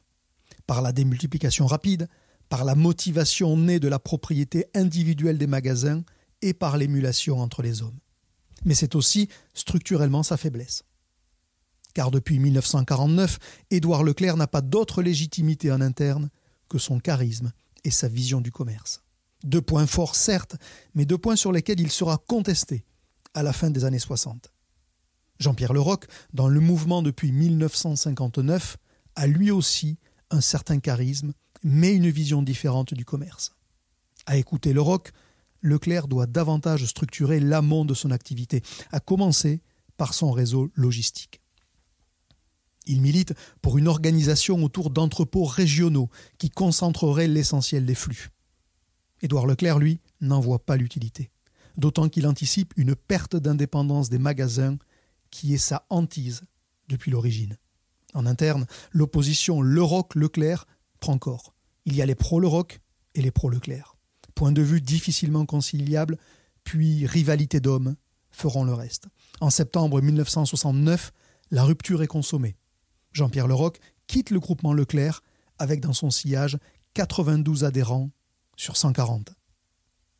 Par 0.67 0.81
la 0.81 0.91
démultiplication 0.91 1.67
rapide, 1.67 2.07
par 2.51 2.65
la 2.65 2.75
motivation 2.75 3.55
née 3.55 3.79
de 3.79 3.87
la 3.87 3.97
propriété 3.97 4.65
individuelle 4.75 5.37
des 5.37 5.47
magasins 5.47 6.03
et 6.41 6.53
par 6.53 6.75
l'émulation 6.75 7.39
entre 7.39 7.61
les 7.61 7.81
hommes. 7.81 7.97
Mais 8.65 8.75
c'est 8.75 8.95
aussi 8.95 9.29
structurellement 9.53 10.21
sa 10.21 10.35
faiblesse. 10.35 10.83
Car 11.93 12.11
depuis 12.11 12.39
1949, 12.39 13.39
Édouard 13.69 14.03
Leclerc 14.03 14.35
n'a 14.35 14.47
pas 14.47 14.59
d'autre 14.59 15.01
légitimité 15.01 15.71
en 15.71 15.79
interne 15.79 16.29
que 16.67 16.77
son 16.77 16.99
charisme 16.99 17.53
et 17.85 17.91
sa 17.91 18.09
vision 18.09 18.41
du 18.41 18.51
commerce. 18.51 19.01
Deux 19.45 19.61
points 19.61 19.87
forts 19.87 20.15
certes, 20.15 20.57
mais 20.93 21.05
deux 21.05 21.17
points 21.17 21.37
sur 21.37 21.53
lesquels 21.53 21.79
il 21.79 21.89
sera 21.89 22.17
contesté 22.17 22.83
à 23.33 23.43
la 23.43 23.53
fin 23.53 23.69
des 23.69 23.85
années 23.85 23.97
60. 23.97 24.51
Jean-Pierre 25.39 25.71
Leroc, 25.71 26.05
dans 26.33 26.49
le 26.49 26.59
mouvement 26.59 27.01
depuis 27.01 27.31
1959, 27.31 28.75
a 29.15 29.25
lui 29.25 29.51
aussi 29.51 29.99
un 30.31 30.41
certain 30.41 30.79
charisme, 30.81 31.31
mais 31.63 31.93
une 31.93 32.09
vision 32.09 32.41
différente 32.41 32.93
du 32.93 33.05
commerce. 33.05 33.55
À 34.25 34.37
écouter 34.37 34.73
Leroc, 34.73 35.11
Leclerc 35.61 36.07
doit 36.07 36.27
davantage 36.27 36.85
structurer 36.85 37.39
l'amont 37.39 37.85
de 37.85 37.93
son 37.93 38.11
activité, 38.11 38.61
à 38.91 38.99
commencer 38.99 39.61
par 39.97 40.13
son 40.13 40.31
réseau 40.31 40.71
logistique. 40.75 41.41
Il 42.87 43.01
milite 43.01 43.33
pour 43.61 43.77
une 43.77 43.87
organisation 43.87 44.63
autour 44.63 44.89
d'entrepôts 44.89 45.45
régionaux 45.45 46.09
qui 46.39 46.49
concentreraient 46.49 47.27
l'essentiel 47.27 47.85
des 47.85 47.95
flux. 47.95 48.29
Édouard 49.21 49.45
Leclerc, 49.45 49.77
lui, 49.77 49.99
n'en 50.19 50.39
voit 50.39 50.65
pas 50.65 50.77
l'utilité, 50.77 51.29
d'autant 51.77 52.09
qu'il 52.09 52.25
anticipe 52.25 52.73
une 52.75 52.95
perte 52.95 53.35
d'indépendance 53.35 54.09
des 54.09 54.17
magasins 54.17 54.77
qui 55.29 55.53
est 55.53 55.59
sa 55.59 55.85
hantise 55.89 56.41
depuis 56.87 57.11
l'origine. 57.11 57.57
En 58.13 58.25
interne, 58.25 58.65
l'opposition 58.91 59.61
Leroc-Leclerc 59.61 60.65
prend. 61.01 61.19
Il 61.85 61.95
y 61.95 62.01
a 62.01 62.05
les 62.05 62.15
pro-Leroc 62.15 62.79
et 63.15 63.21
les 63.21 63.31
pro-Leclerc. 63.31 63.97
Point 64.35 64.53
de 64.53 64.61
vue 64.61 64.79
difficilement 64.79 65.45
conciliable, 65.45 66.17
puis 66.63 67.05
rivalité 67.05 67.59
d'hommes 67.59 67.95
feront 68.29 68.63
le 68.63 68.73
reste. 68.73 69.07
En 69.41 69.49
septembre 69.49 70.01
1969, 70.01 71.11
la 71.49 71.63
rupture 71.63 72.01
est 72.01 72.07
consommée. 72.07 72.55
Jean-Pierre 73.11 73.47
Leroc 73.47 73.79
quitte 74.07 74.29
le 74.29 74.39
groupement 74.39 74.73
Leclerc 74.73 75.21
avec 75.57 75.81
dans 75.81 75.93
son 75.93 76.11
sillage 76.11 76.57
92 76.93 77.65
adhérents 77.65 78.09
sur 78.55 78.77
140. 78.77 79.33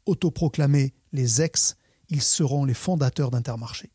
Autoproclamés 0.05 0.93
les 1.13 1.41
ex, 1.41 1.75
ils 2.09 2.21
seront 2.21 2.65
les 2.65 2.73
fondateurs 2.73 3.31
d'Intermarché. 3.31 3.91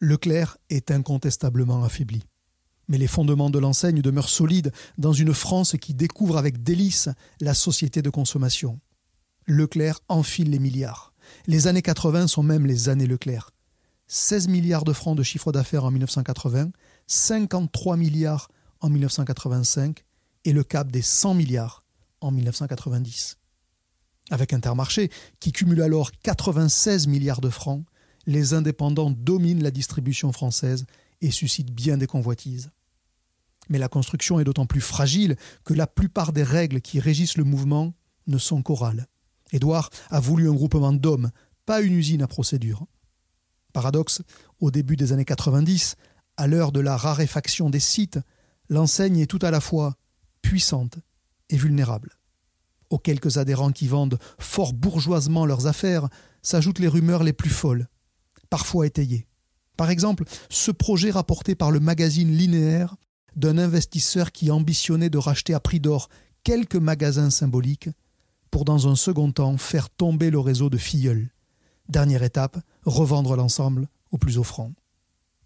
Leclerc 0.00 0.56
est 0.70 0.90
incontestablement 0.90 1.84
affaibli. 1.84 2.22
Mais 2.88 2.98
les 2.98 3.06
fondements 3.06 3.50
de 3.50 3.58
l'enseigne 3.58 4.00
demeurent 4.00 4.28
solides 4.28 4.72
dans 4.96 5.12
une 5.12 5.34
France 5.34 5.76
qui 5.80 5.94
découvre 5.94 6.38
avec 6.38 6.62
délice 6.62 7.08
la 7.40 7.54
société 7.54 8.02
de 8.02 8.10
consommation. 8.10 8.80
Leclerc 9.46 10.00
enfile 10.08 10.50
les 10.50 10.58
milliards. 10.58 11.12
Les 11.46 11.66
années 11.66 11.82
80 11.82 12.26
sont 12.26 12.42
même 12.42 12.66
les 12.66 12.88
années 12.88 13.06
Leclerc. 13.06 13.50
16 14.06 14.48
milliards 14.48 14.84
de 14.84 14.94
francs 14.94 15.16
de 15.16 15.22
chiffre 15.22 15.52
d'affaires 15.52 15.84
en 15.84 15.90
1980, 15.90 16.70
53 17.06 17.96
milliards 17.96 18.48
en 18.80 18.88
1985 18.88 20.04
et 20.44 20.52
le 20.52 20.64
cap 20.64 20.90
des 20.90 21.02
100 21.02 21.34
milliards 21.34 21.84
en 22.20 22.30
1990. 22.30 23.36
Avec 24.30 24.52
Intermarché, 24.52 25.10
qui 25.40 25.52
cumule 25.52 25.82
alors 25.82 26.10
96 26.22 27.06
milliards 27.06 27.40
de 27.40 27.50
francs, 27.50 27.84
les 28.26 28.54
indépendants 28.54 29.10
dominent 29.10 29.62
la 29.62 29.70
distribution 29.70 30.32
française 30.32 30.86
et 31.20 31.30
suscitent 31.30 31.72
bien 31.72 31.96
des 31.96 32.06
convoitises. 32.06 32.70
Mais 33.68 33.78
la 33.78 33.88
construction 33.88 34.40
est 34.40 34.44
d'autant 34.44 34.66
plus 34.66 34.80
fragile 34.80 35.36
que 35.64 35.74
la 35.74 35.86
plupart 35.86 36.32
des 36.32 36.42
règles 36.42 36.80
qui 36.80 37.00
régissent 37.00 37.36
le 37.36 37.44
mouvement 37.44 37.94
ne 38.26 38.38
sont 38.38 38.62
qu'orales. 38.62 39.06
Édouard 39.52 39.90
a 40.10 40.20
voulu 40.20 40.48
un 40.48 40.54
groupement 40.54 40.92
d'hommes, 40.92 41.30
pas 41.66 41.80
une 41.80 41.94
usine 41.94 42.22
à 42.22 42.26
procédure. 42.26 42.86
Paradoxe, 43.72 44.22
au 44.60 44.70
début 44.70 44.96
des 44.96 45.12
années 45.12 45.24
90, 45.24 45.96
à 46.36 46.46
l'heure 46.46 46.72
de 46.72 46.80
la 46.80 46.96
raréfaction 46.96 47.70
des 47.70 47.80
sites, 47.80 48.18
l'enseigne 48.68 49.18
est 49.18 49.26
tout 49.26 49.38
à 49.42 49.50
la 49.50 49.60
fois 49.60 49.96
puissante 50.42 50.98
et 51.50 51.56
vulnérable. 51.56 52.18
Aux 52.90 52.98
quelques 52.98 53.36
adhérents 53.36 53.72
qui 53.72 53.86
vendent 53.86 54.18
fort 54.38 54.72
bourgeoisement 54.72 55.46
leurs 55.46 55.66
affaires 55.66 56.08
s'ajoutent 56.42 56.78
les 56.78 56.88
rumeurs 56.88 57.22
les 57.22 57.32
plus 57.34 57.50
folles 57.50 57.88
parfois 58.50 58.86
étayé. 58.86 59.26
Par 59.76 59.90
exemple, 59.90 60.24
ce 60.48 60.70
projet 60.70 61.10
rapporté 61.10 61.54
par 61.54 61.70
le 61.70 61.80
magazine 61.80 62.32
Linéaire 62.32 62.96
d'un 63.38 63.56
investisseur 63.56 64.32
qui 64.32 64.50
ambitionnait 64.50 65.10
de 65.10 65.18
racheter 65.18 65.54
à 65.54 65.60
prix 65.60 65.80
d'or 65.80 66.08
quelques 66.44 66.76
magasins 66.76 67.30
symboliques 67.30 67.88
pour 68.50 68.64
dans 68.64 68.88
un 68.88 68.96
second 68.96 69.32
temps 69.32 69.56
faire 69.56 69.88
tomber 69.88 70.30
le 70.30 70.38
réseau 70.38 70.68
de 70.68 70.76
filleuls. 70.76 71.30
Dernière 71.88 72.22
étape, 72.22 72.58
revendre 72.84 73.36
l'ensemble 73.36 73.88
au 74.10 74.18
plus 74.18 74.38
offrant. 74.38 74.72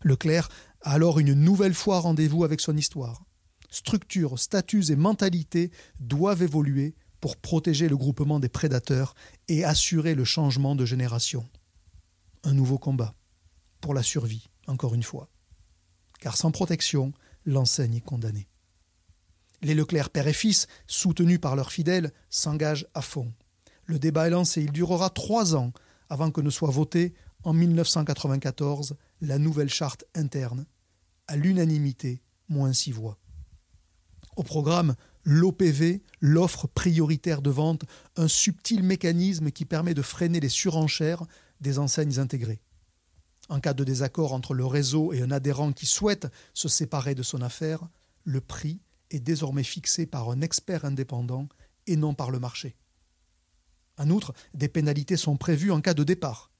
Leclerc 0.02 0.48
a 0.80 0.92
alors 0.92 1.20
une 1.20 1.34
nouvelle 1.34 1.74
fois 1.74 2.00
rendez-vous 2.00 2.42
avec 2.42 2.60
son 2.60 2.76
histoire. 2.76 3.24
Structure, 3.70 4.38
statuts 4.38 4.90
et 4.90 4.96
mentalités 4.96 5.70
doivent 6.00 6.42
évoluer 6.42 6.94
pour 7.20 7.36
protéger 7.36 7.88
le 7.88 7.96
groupement 7.96 8.40
des 8.40 8.48
prédateurs 8.48 9.14
et 9.46 9.64
assurer 9.64 10.16
le 10.16 10.24
changement 10.24 10.74
de 10.74 10.84
génération 10.84 11.48
un 12.44 12.54
nouveau 12.54 12.78
combat, 12.78 13.14
pour 13.80 13.94
la 13.94 14.02
survie, 14.02 14.48
encore 14.66 14.94
une 14.94 15.02
fois. 15.02 15.28
Car 16.20 16.36
sans 16.36 16.50
protection, 16.50 17.12
l'enseigne 17.44 17.96
est 17.96 18.00
condamnée. 18.00 18.48
Les 19.62 19.74
Leclerc 19.74 20.10
père 20.10 20.26
et 20.26 20.32
fils, 20.32 20.66
soutenus 20.86 21.40
par 21.40 21.56
leurs 21.56 21.72
fidèles, 21.72 22.12
s'engagent 22.30 22.86
à 22.94 23.02
fond. 23.02 23.32
Le 23.84 23.98
débat 23.98 24.26
est 24.26 24.30
lancé, 24.30 24.62
il 24.62 24.72
durera 24.72 25.10
trois 25.10 25.54
ans 25.54 25.72
avant 26.08 26.30
que 26.30 26.40
ne 26.40 26.50
soit 26.50 26.70
votée 26.70 27.14
en 27.44 27.52
1994 27.52 28.96
la 29.20 29.38
nouvelle 29.38 29.68
charte 29.68 30.04
interne, 30.14 30.66
à 31.28 31.36
l'unanimité, 31.36 32.22
moins 32.48 32.72
six 32.72 32.92
voix. 32.92 33.18
Au 34.36 34.42
programme, 34.42 34.94
l'OPV, 35.24 36.02
l'offre 36.20 36.66
prioritaire 36.66 37.42
de 37.42 37.50
vente, 37.50 37.84
un 38.16 38.28
subtil 38.28 38.82
mécanisme 38.82 39.50
qui 39.50 39.64
permet 39.64 39.94
de 39.94 40.02
freiner 40.02 40.40
les 40.40 40.48
surenchères 40.48 41.24
des 41.60 41.78
enseignes 41.78 42.18
intégrées. 42.18 42.60
En 43.48 43.60
cas 43.60 43.74
de 43.74 43.84
désaccord 43.84 44.32
entre 44.32 44.54
le 44.54 44.64
réseau 44.64 45.12
et 45.12 45.22
un 45.22 45.30
adhérent 45.30 45.72
qui 45.72 45.86
souhaite 45.86 46.28
se 46.54 46.68
séparer 46.68 47.14
de 47.14 47.22
son 47.22 47.42
affaire, 47.42 47.88
le 48.24 48.40
prix 48.40 48.80
est 49.10 49.20
désormais 49.20 49.64
fixé 49.64 50.06
par 50.06 50.30
un 50.30 50.40
expert 50.40 50.84
indépendant 50.84 51.48
et 51.86 51.96
non 51.96 52.14
par 52.14 52.30
le 52.30 52.38
marché. 52.38 52.76
En 53.98 54.08
outre, 54.10 54.32
des 54.54 54.68
pénalités 54.68 55.16
sont 55.16 55.36
prévues 55.36 55.70
en 55.70 55.80
cas 55.80 55.94
de 55.94 56.04
départ. 56.04 56.50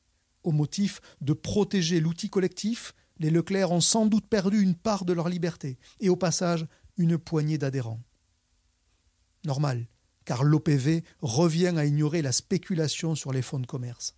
Au 0.43 0.53
motif 0.53 1.01
de 1.21 1.33
protéger 1.33 2.01
l'outil 2.01 2.29
collectif, 2.29 2.95
les 3.19 3.31
Leclerc 3.31 3.71
ont 3.71 3.81
sans 3.81 4.07
doute 4.07 4.27
perdu 4.29 4.61
une 4.61 4.75
part 4.75 5.05
de 5.05 5.13
leur 5.13 5.29
liberté 5.29 5.79
et 6.01 6.09
au 6.09 6.17
passage 6.17 6.67
une 6.97 7.17
poignée 7.17 7.59
d'adhérents. 7.59 8.03
Normal, 9.45 9.87
car 10.25 10.45
l'OPV 10.45 11.05
revient 11.21 11.75
à 11.77 11.85
ignorer 11.85 12.23
la 12.23 12.33
spéculation 12.33 13.15
sur 13.15 13.33
les 13.33 13.43
fonds 13.43 13.61
de 13.61 13.67
commerce. 13.67 14.15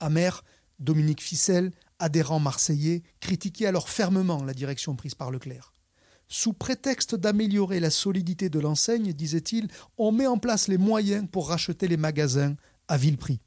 Amer, 0.00 0.44
Dominique 0.78 1.22
Ficelle, 1.22 1.72
adhérents 1.98 2.40
marseillais 2.40 3.02
critiquaient 3.20 3.66
alors 3.66 3.88
fermement 3.88 4.44
la 4.44 4.54
direction 4.54 4.96
prise 4.96 5.14
par 5.14 5.30
Leclerc. 5.30 5.72
Sous 6.28 6.52
prétexte 6.52 7.14
d'améliorer 7.14 7.80
la 7.80 7.90
solidité 7.90 8.48
de 8.50 8.58
l'enseigne, 8.58 9.12
disait-il, 9.12 9.68
on 9.96 10.10
met 10.12 10.26
en 10.26 10.38
place 10.38 10.68
les 10.68 10.78
moyens 10.78 11.26
pour 11.30 11.48
racheter 11.48 11.86
les 11.86 11.96
magasins 11.96 12.56
à 12.88 12.96
vil 12.96 13.16
prix. 13.16 13.40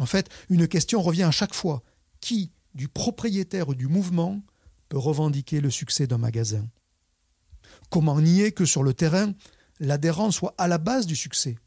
En 0.00 0.06
fait, 0.06 0.28
une 0.48 0.66
question 0.66 1.02
revient 1.02 1.24
à 1.24 1.30
chaque 1.30 1.54
fois. 1.54 1.82
Qui, 2.20 2.50
du 2.74 2.88
propriétaire 2.88 3.68
ou 3.68 3.74
du 3.74 3.86
mouvement, 3.86 4.40
peut 4.88 4.98
revendiquer 4.98 5.60
le 5.60 5.70
succès 5.70 6.06
d'un 6.06 6.18
magasin? 6.18 6.66
Comment 7.90 8.20
nier 8.20 8.52
que 8.52 8.64
sur 8.64 8.82
le 8.82 8.94
terrain, 8.94 9.34
l'adhérent 9.78 10.30
soit 10.30 10.54
à 10.58 10.68
la 10.68 10.78
base 10.78 11.06
du 11.06 11.16
succès? 11.16 11.58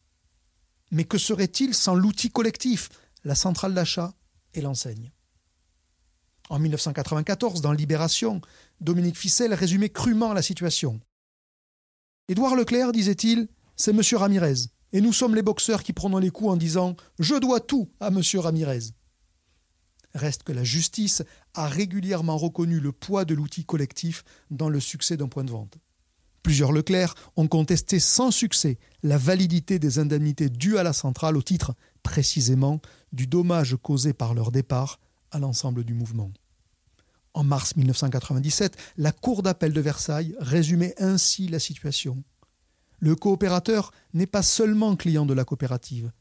Mais 0.89 1.05
que 1.05 1.17
serait-il 1.17 1.73
sans 1.73 1.95
l'outil 1.95 2.31
collectif, 2.31 2.89
la 3.23 3.35
centrale 3.35 3.73
d'achat? 3.73 4.13
Et 4.53 4.61
l'enseigne 4.61 5.11
En 6.49 6.59
1994, 6.59 7.61
dans 7.61 7.71
Libération, 7.71 8.41
Dominique 8.79 9.17
Ficelle 9.17 9.53
résumait 9.53 9.89
crûment 9.89 10.33
la 10.33 10.41
situation. 10.41 10.99
Édouard 12.27 12.55
Leclerc, 12.55 12.91
disait-il, 12.91 13.47
c'est 13.75 13.91
M. 13.91 14.01
Ramirez, 14.13 14.67
et 14.93 15.01
nous 15.01 15.13
sommes 15.13 15.35
les 15.35 15.41
boxeurs 15.41 15.83
qui 15.83 15.93
prenons 15.93 16.17
les 16.17 16.29
coups 16.29 16.51
en 16.51 16.57
disant 16.57 16.95
Je 17.19 17.35
dois 17.35 17.59
tout 17.59 17.89
à 17.99 18.07
M. 18.07 18.21
Ramirez. 18.35 18.93
Reste 20.13 20.43
que 20.43 20.51
la 20.51 20.63
justice 20.63 21.23
a 21.53 21.67
régulièrement 21.67 22.37
reconnu 22.37 22.79
le 22.79 22.91
poids 22.91 23.23
de 23.23 23.33
l'outil 23.33 23.63
collectif 23.63 24.23
dans 24.49 24.69
le 24.69 24.79
succès 24.79 25.15
d'un 25.15 25.29
point 25.29 25.45
de 25.45 25.51
vente. 25.51 25.77
Plusieurs 26.43 26.71
Leclerc 26.71 27.15
ont 27.35 27.47
contesté 27.47 27.99
sans 27.99 28.31
succès 28.31 28.77
la 29.03 29.17
validité 29.17 29.79
des 29.79 29.99
indemnités 29.99 30.49
dues 30.49 30.77
à 30.77 30.83
la 30.83 30.93
centrale 30.93 31.37
au 31.37 31.41
titre, 31.41 31.75
précisément, 32.03 32.81
du 33.11 33.27
dommage 33.27 33.75
causé 33.81 34.13
par 34.13 34.33
leur 34.33 34.51
départ 34.51 34.99
à 35.31 35.39
l'ensemble 35.39 35.83
du 35.83 35.93
mouvement. 35.93 36.31
En 37.33 37.43
mars 37.43 37.75
1997, 37.75 38.75
la 38.97 39.11
Cour 39.11 39.43
d'appel 39.43 39.73
de 39.73 39.81
Versailles 39.81 40.35
résumait 40.39 40.95
ainsi 40.97 41.47
la 41.47 41.59
situation. 41.59 42.23
Le 42.99 43.15
coopérateur 43.15 43.91
n'est 44.13 44.27
pas 44.27 44.43
seulement 44.43 44.95
client 44.95 45.25
de 45.25 45.33
la 45.33 45.45
coopérative, 45.45 46.11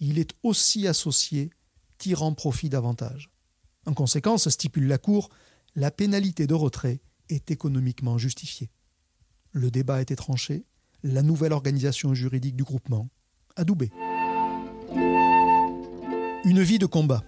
il 0.00 0.18
est 0.18 0.32
aussi 0.42 0.86
associé, 0.86 1.50
tirant 1.98 2.34
profit 2.34 2.68
davantage. 2.68 3.30
En 3.86 3.94
conséquence, 3.94 4.48
stipule 4.48 4.86
la 4.86 4.98
Cour, 4.98 5.28
la 5.76 5.90
pénalité 5.90 6.46
de 6.46 6.54
retrait 6.54 7.00
est 7.28 7.50
économiquement 7.50 8.18
justifiée. 8.18 8.70
Le 9.52 9.70
débat 9.70 9.96
a 9.96 10.00
été 10.00 10.16
tranché, 10.16 10.64
la 11.02 11.22
nouvelle 11.22 11.52
organisation 11.52 12.14
juridique 12.14 12.56
du 12.56 12.64
groupement, 12.64 13.08
adoubée. 13.56 13.90
Une 14.96 16.62
vie 16.62 16.78
de 16.78 16.86
combat. 16.86 17.22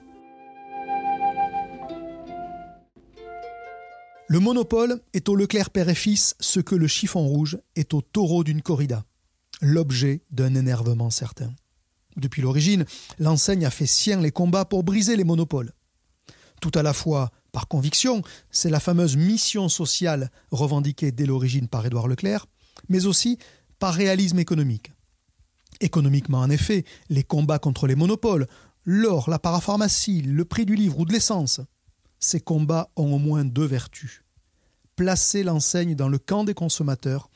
Le 4.28 4.40
monopole 4.40 5.00
est 5.14 5.28
au 5.28 5.36
Leclerc 5.36 5.70
père 5.70 5.88
et 5.88 5.94
fils 5.94 6.34
ce 6.40 6.60
que 6.60 6.74
le 6.74 6.86
chiffon 6.88 7.26
rouge 7.26 7.58
est 7.76 7.94
au 7.94 8.02
taureau 8.02 8.44
d'une 8.44 8.62
corrida, 8.62 9.04
l'objet 9.60 10.22
d'un 10.30 10.54
énervement 10.54 11.10
certain. 11.10 11.52
Depuis 12.16 12.42
l'origine, 12.42 12.84
l'enseigne 13.18 13.64
a 13.64 13.70
fait 13.70 13.86
sien 13.86 14.20
les 14.20 14.32
combats 14.32 14.64
pour 14.64 14.82
briser 14.82 15.16
les 15.16 15.24
monopoles. 15.24 15.72
Tout 16.60 16.72
à 16.74 16.82
la 16.82 16.92
fois 16.92 17.30
par 17.52 17.68
conviction, 17.68 18.22
c'est 18.50 18.70
la 18.70 18.80
fameuse 18.80 19.16
mission 19.16 19.68
sociale 19.68 20.30
revendiquée 20.50 21.12
dès 21.12 21.26
l'origine 21.26 21.68
par 21.68 21.86
Édouard 21.86 22.08
Leclerc, 22.08 22.46
mais 22.88 23.06
aussi 23.06 23.38
par 23.78 23.94
réalisme 23.94 24.38
économique. 24.38 24.92
Économiquement, 25.80 26.40
en 26.40 26.50
effet, 26.50 26.84
les 27.08 27.22
combats 27.22 27.58
contre 27.58 27.86
les 27.86 27.94
monopoles, 27.94 28.46
l'or, 28.84 29.28
la 29.28 29.38
parapharmacie, 29.38 30.22
le 30.22 30.44
prix 30.44 30.64
du 30.64 30.74
livre 30.74 31.00
ou 31.00 31.04
de 31.04 31.12
l'essence, 31.12 31.60
ces 32.18 32.40
combats 32.40 32.90
ont 32.96 33.12
au 33.14 33.18
moins 33.18 33.44
deux 33.44 33.66
vertus. 33.66 34.22
Placer 34.94 35.42
l'enseigne 35.42 35.94
dans 35.94 36.08
le 36.08 36.18
camp 36.18 36.44
des 36.44 36.54
consommateurs 36.54 37.28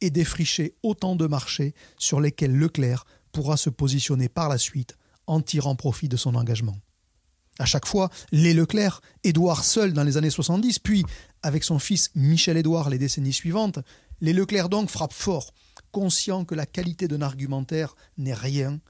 et 0.00 0.10
défricher 0.10 0.76
autant 0.82 1.16
de 1.16 1.26
marchés 1.26 1.74
sur 1.98 2.20
lesquels 2.20 2.56
Leclerc 2.56 3.04
pourra 3.32 3.56
se 3.56 3.70
positionner 3.70 4.28
par 4.28 4.48
la 4.48 4.58
suite 4.58 4.96
en 5.26 5.40
tirant 5.40 5.74
profit 5.74 6.08
de 6.08 6.16
son 6.16 6.34
engagement. 6.34 6.76
À 7.58 7.64
chaque 7.64 7.86
fois, 7.86 8.08
les 8.30 8.54
Leclerc, 8.54 9.00
Édouard 9.24 9.64
seul 9.64 9.92
dans 9.92 10.04
les 10.04 10.16
années 10.16 10.30
70, 10.30 10.78
puis 10.78 11.04
avec 11.42 11.64
son 11.64 11.80
fils 11.80 12.10
Michel-Édouard 12.14 12.88
les 12.88 12.98
décennies 12.98 13.32
suivantes, 13.32 13.80
les 14.20 14.32
Leclerc 14.32 14.68
donc 14.68 14.88
frappent 14.88 15.12
fort, 15.12 15.52
conscients 15.90 16.44
que 16.44 16.54
la 16.54 16.66
qualité 16.66 17.08
d'un 17.08 17.22
argumentaire 17.22 17.94
n'est 18.16 18.34
rien 18.34 18.80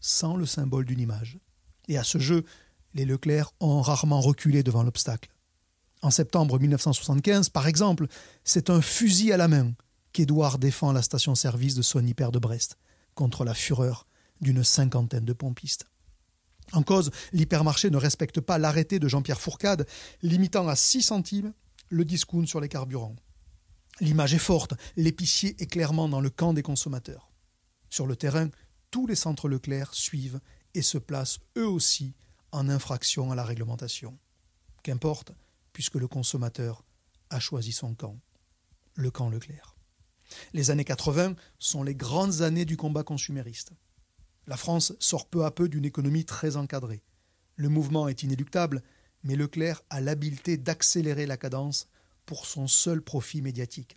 sans 0.00 0.36
le 0.36 0.46
symbole 0.46 0.84
d'une 0.84 1.00
image. 1.00 1.38
Et 1.88 1.98
à 1.98 2.04
ce 2.04 2.18
jeu, 2.18 2.44
les 2.94 3.04
Leclerc 3.04 3.52
ont 3.60 3.80
rarement 3.80 4.20
reculé 4.20 4.62
devant 4.62 4.82
l'obstacle. 4.82 5.30
En 6.02 6.10
septembre 6.10 6.58
1975, 6.58 7.48
par 7.48 7.66
exemple, 7.66 8.06
c'est 8.44 8.70
un 8.70 8.80
fusil 8.80 9.32
à 9.32 9.36
la 9.36 9.48
main 9.48 9.72
qu'Édouard 10.12 10.58
défend 10.58 10.92
la 10.92 11.02
station-service 11.02 11.74
de 11.74 11.82
son 11.82 12.06
hyper 12.06 12.32
de 12.32 12.38
Brest 12.38 12.78
contre 13.14 13.44
la 13.44 13.54
fureur 13.54 14.06
d'une 14.40 14.62
cinquantaine 14.62 15.24
de 15.24 15.32
pompistes. 15.32 15.86
En 16.72 16.82
cause, 16.82 17.10
l'hypermarché 17.32 17.90
ne 17.90 17.96
respecte 17.96 18.40
pas 18.40 18.58
l'arrêté 18.58 18.98
de 18.98 19.08
Jean-Pierre 19.08 19.40
Fourcade 19.40 19.86
limitant 20.22 20.68
à 20.68 20.76
6 20.76 21.02
centimes 21.02 21.52
le 21.88 22.04
discount 22.04 22.46
sur 22.46 22.60
les 22.60 22.68
carburants. 22.68 23.16
L'image 24.00 24.34
est 24.34 24.38
forte, 24.38 24.74
l'épicier 24.96 25.56
est 25.60 25.66
clairement 25.66 26.08
dans 26.08 26.20
le 26.20 26.30
camp 26.30 26.52
des 26.52 26.62
consommateurs. 26.62 27.30
Sur 27.90 28.06
le 28.06 28.16
terrain, 28.16 28.48
tous 28.90 29.06
les 29.06 29.16
centres 29.16 29.48
Leclerc 29.48 29.92
suivent 29.92 30.40
et 30.74 30.82
se 30.82 30.98
placent 30.98 31.40
eux 31.56 31.66
aussi 31.66 32.14
en 32.52 32.68
infraction 32.68 33.32
à 33.32 33.34
la 33.34 33.44
réglementation. 33.44 34.18
Qu'importe, 34.82 35.32
puisque 35.72 35.96
le 35.96 36.08
consommateur 36.08 36.84
a 37.30 37.40
choisi 37.40 37.72
son 37.72 37.94
camp, 37.94 38.18
le 38.94 39.10
camp 39.10 39.28
Leclerc. 39.28 39.76
Les 40.52 40.70
années 40.70 40.84
80 40.84 41.34
sont 41.58 41.82
les 41.82 41.94
grandes 41.94 42.42
années 42.42 42.64
du 42.64 42.76
combat 42.76 43.02
consumériste. 43.02 43.72
La 44.46 44.56
France 44.56 44.94
sort 44.98 45.26
peu 45.26 45.44
à 45.44 45.50
peu 45.50 45.68
d'une 45.68 45.84
économie 45.84 46.24
très 46.24 46.56
encadrée. 46.56 47.02
Le 47.56 47.68
mouvement 47.68 48.08
est 48.08 48.22
inéluctable, 48.22 48.82
mais 49.24 49.36
Leclerc 49.36 49.82
a 49.90 50.00
l'habileté 50.00 50.56
d'accélérer 50.56 51.26
la 51.26 51.36
cadence 51.36 51.88
pour 52.28 52.44
son 52.44 52.68
seul 52.68 53.00
profit 53.00 53.40
médiatique. 53.40 53.96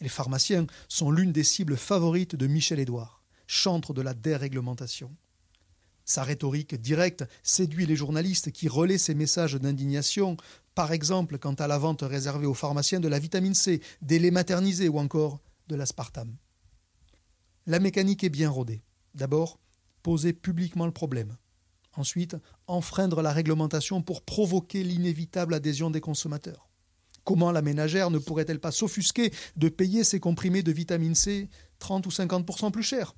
Les 0.00 0.08
pharmaciens 0.08 0.66
sont 0.88 1.12
l'une 1.12 1.30
des 1.30 1.44
cibles 1.44 1.76
favorites 1.76 2.34
de 2.34 2.48
Michel 2.48 2.80
Édouard, 2.80 3.22
chantre 3.46 3.94
de 3.94 4.02
la 4.02 4.12
déréglementation. 4.12 5.14
Sa 6.04 6.24
rhétorique 6.24 6.74
directe 6.74 7.24
séduit 7.44 7.86
les 7.86 7.94
journalistes 7.94 8.50
qui 8.50 8.66
relaient 8.66 8.98
ses 8.98 9.14
messages 9.14 9.54
d'indignation, 9.54 10.36
par 10.74 10.90
exemple 10.90 11.38
quant 11.38 11.54
à 11.54 11.68
la 11.68 11.78
vente 11.78 12.02
réservée 12.02 12.46
aux 12.46 12.54
pharmaciens 12.54 12.98
de 12.98 13.06
la 13.06 13.20
vitamine 13.20 13.54
C, 13.54 13.80
des 14.02 14.18
laits 14.18 14.32
maternisés 14.32 14.88
ou 14.88 14.98
encore 14.98 15.38
de 15.68 15.76
l'aspartame. 15.76 16.34
La 17.66 17.78
mécanique 17.78 18.24
est 18.24 18.30
bien 18.30 18.50
rodée. 18.50 18.82
D'abord, 19.14 19.60
poser 20.02 20.32
publiquement 20.32 20.86
le 20.86 20.92
problème. 20.92 21.36
Ensuite, 21.94 22.36
enfreindre 22.66 23.22
la 23.22 23.32
réglementation 23.32 24.02
pour 24.02 24.22
provoquer 24.22 24.82
l'inévitable 24.82 25.54
adhésion 25.54 25.90
des 25.90 26.00
consommateurs. 26.00 26.67
Comment 27.28 27.52
la 27.52 27.60
ménagère 27.60 28.10
ne 28.10 28.16
pourrait-elle 28.16 28.58
pas 28.58 28.72
s'offusquer 28.72 29.34
de 29.54 29.68
payer 29.68 30.02
ses 30.02 30.18
comprimés 30.18 30.62
de 30.62 30.72
vitamine 30.72 31.14
C 31.14 31.50
30 31.78 32.06
ou 32.06 32.08
50% 32.08 32.70
plus 32.70 32.82
cher? 32.82 33.14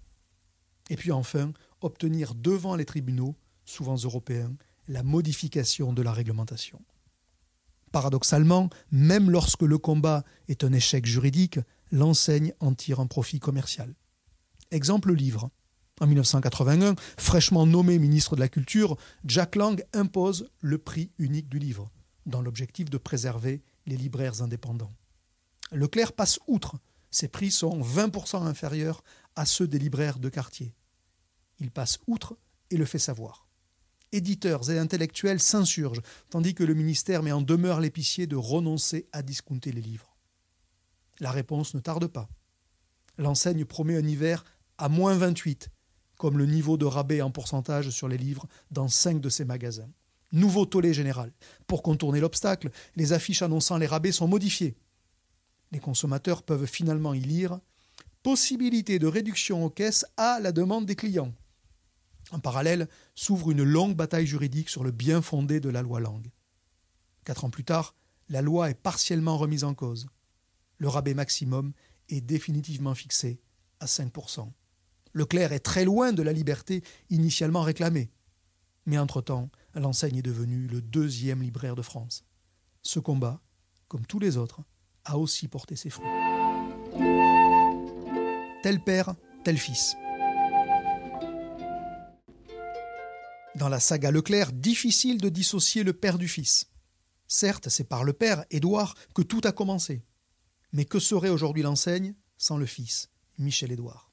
Et 0.89 0.97
puis 0.97 1.13
enfin, 1.13 1.53
obtenir 1.81 2.35
devant 2.35 2.75
les 2.75 2.85
tribunaux, 2.85 3.37
souvent 3.65 3.95
européens, 3.95 4.53
la 4.89 5.05
modification 5.05 5.93
de 5.93 6.03
la 6.03 6.13
réglementation. 6.13 6.83
Paradoxalement, 7.93 8.69
même 8.91 9.31
lorsque 9.31 9.63
le 9.63 9.79
combat 9.79 10.25
est 10.49 10.65
un 10.65 10.73
échec 10.73 11.07
juridique, 11.07 11.61
l'enseigne 11.93 12.53
en 12.59 12.75
tire 12.75 12.99
un 12.99 13.07
profit 13.07 13.39
commercial. 13.39 13.95
Exemple 14.73 15.15
livre. 15.15 15.51
En 16.01 16.09
1981, 16.09 16.97
fraîchement 17.17 17.65
nommé 17.65 18.01
ministre 18.01 18.35
de 18.35 18.41
la 18.41 18.49
Culture, 18.49 18.97
Jack 19.25 19.55
Lang 19.55 19.81
impose 19.93 20.51
le 20.63 20.79
prix 20.79 21.13
unique 21.19 21.49
du 21.49 21.61
livre, 21.61 21.93
dans 22.27 22.43
l'objectif 22.43 22.91
de 22.91 22.99
préserver 22.99 23.63
les 23.87 23.97
libraires 23.97 24.43
indépendants. 24.43 24.95
Leclerc 25.73 26.13
passe 26.13 26.39
outre. 26.47 26.77
Ses 27.11 27.29
prix 27.29 27.51
sont 27.51 27.81
20% 27.81 28.47
inférieurs 28.47 29.03
à 29.37 29.47
ceux 29.47 29.67
des 29.67 29.79
libraires 29.79 30.19
de 30.19 30.29
quartier. 30.29 30.75
Il 31.59 31.71
passe 31.71 31.99
outre 32.07 32.37
et 32.71 32.77
le 32.77 32.85
fait 32.85 32.99
savoir. 32.99 33.47
Éditeurs 34.13 34.71
et 34.71 34.79
intellectuels 34.79 35.41
s'insurgent, 35.41 36.03
tandis 36.31 36.55
que 36.55 36.65
le 36.65 36.75
ministère 36.75 37.23
met 37.23 37.33
en 37.33 37.43
demeure 37.43 37.81
l'épicier 37.81 38.27
de 38.27 38.37
renoncer 38.37 39.09
à 39.13 39.23
discounter 39.23 39.71
les 39.71 39.83
livres. 39.83 40.17
La 41.21 41.31
réponse 41.31 41.75
ne 41.75 41.81
tarde 41.81 42.07
pas. 42.07 42.29
L'enseigne 43.19 43.65
promet 43.65 43.97
un 43.97 44.07
hiver 44.07 44.45
à 44.79 44.89
moins 44.89 45.15
28, 45.17 45.69
comme 46.17 46.39
le 46.39 46.47
niveau 46.47 46.77
de 46.77 46.87
rabais 46.87 47.23
en 47.23 47.31
pourcentage 47.31 47.91
sur 47.91 48.09
les 48.09 48.19
livres 48.19 48.47
dans 48.71 48.89
cinq 48.89 49.21
de 49.21 49.29
ses 49.29 49.45
magasins. 49.45 49.91
Nouveau 50.33 50.65
tollé 50.67 50.95
général. 50.95 51.33
Pour 51.67 51.83
contourner 51.83 52.21
l'obstacle, 52.21 52.71
les 52.97 53.13
affiches 53.13 53.43
annonçant 53.43 53.79
les 53.79 53.87
rabais 53.87 54.13
sont 54.13 54.29
modifiées. 54.29 54.77
Les 55.73 55.81
consommateurs 55.81 56.43
peuvent 56.43 56.67
finalement 56.67 57.15
y 57.15 57.21
lire 57.21 57.61
Possibilité 58.23 58.99
de 58.99 59.07
réduction 59.07 59.65
aux 59.65 59.71
caisses 59.71 60.05
à 60.19 60.41
la 60.41 60.53
demande 60.53 60.85
des 60.85 60.95
clients. 60.95 61.33
En 62.33 62.39
parallèle, 62.39 62.87
s'ouvre 63.15 63.51
une 63.51 63.63
longue 63.63 63.97
bataille 63.97 64.27
juridique 64.27 64.69
sur 64.69 64.85
le 64.85 64.91
bien 64.91 65.23
fondé 65.23 65.59
de 65.59 65.71
la 65.71 65.81
loi 65.81 66.01
Langue. 66.01 66.31
Quatre 67.25 67.45
ans 67.45 67.51
plus 67.51 67.65
tard, 67.65 67.95
la 68.29 68.43
loi 68.43 68.69
est 68.69 68.75
partiellement 68.75 69.39
remise 69.39 69.65
en 69.65 69.73
cause. 69.73 70.07
Le 70.77 70.89
rabais 70.89 71.15
maximum 71.15 71.73
est 72.11 72.21
définitivement 72.21 72.95
fixé 72.95 73.41
à 73.81 73.87
5%. 73.87 74.51
Leclerc 75.15 75.53
est 75.53 75.61
très 75.61 75.85
loin 75.85 76.13
de 76.13 76.23
la 76.23 76.33
liberté 76.33 76.85
initialement 77.09 77.63
réclamée. 77.63 78.11
Mais 78.87 78.99
entre-temps, 78.99 79.51
l'enseigne 79.75 80.17
est 80.17 80.23
devenue 80.23 80.67
le 80.67 80.81
deuxième 80.81 81.43
libraire 81.43 81.77
de 81.77 81.83
France. 81.83 82.25
Ce 82.83 82.99
combat, 82.99 83.41
comme 83.89 84.07
tous 84.07 84.19
les 84.19 84.37
autres, 84.37 84.63
a 85.05 85.19
aussi 85.19 85.49
porté 85.49 85.77
ses 85.77 85.91
fruits. 85.91 86.09
Tel 88.63 88.83
père, 88.85 89.15
tel 89.45 89.57
fils. 89.59 89.95
Dans 93.57 93.69
la 93.69 93.81
saga 93.81 94.11
Leclerc, 94.11 94.53
difficile 94.53 95.21
de 95.21 95.29
dissocier 95.29 95.83
le 95.83 95.93
père 95.93 96.19
du 96.19 96.29
fils. 96.29 96.71
Certes, 97.27 97.69
c'est 97.69 97.85
par 97.85 98.05
le 98.05 98.13
père, 98.13 98.45
Édouard, 98.51 98.95
que 99.15 99.23
tout 99.23 99.41
a 99.45 99.53
commencé. 99.53 100.03
Mais 100.73 100.85
que 100.85 100.99
serait 100.99 101.29
aujourd'hui 101.29 101.63
l'enseigne 101.63 102.15
sans 102.39 102.57
le 102.57 102.67
fils, 102.67 103.11
Michel 103.39 103.73
Édouard? 103.73 104.11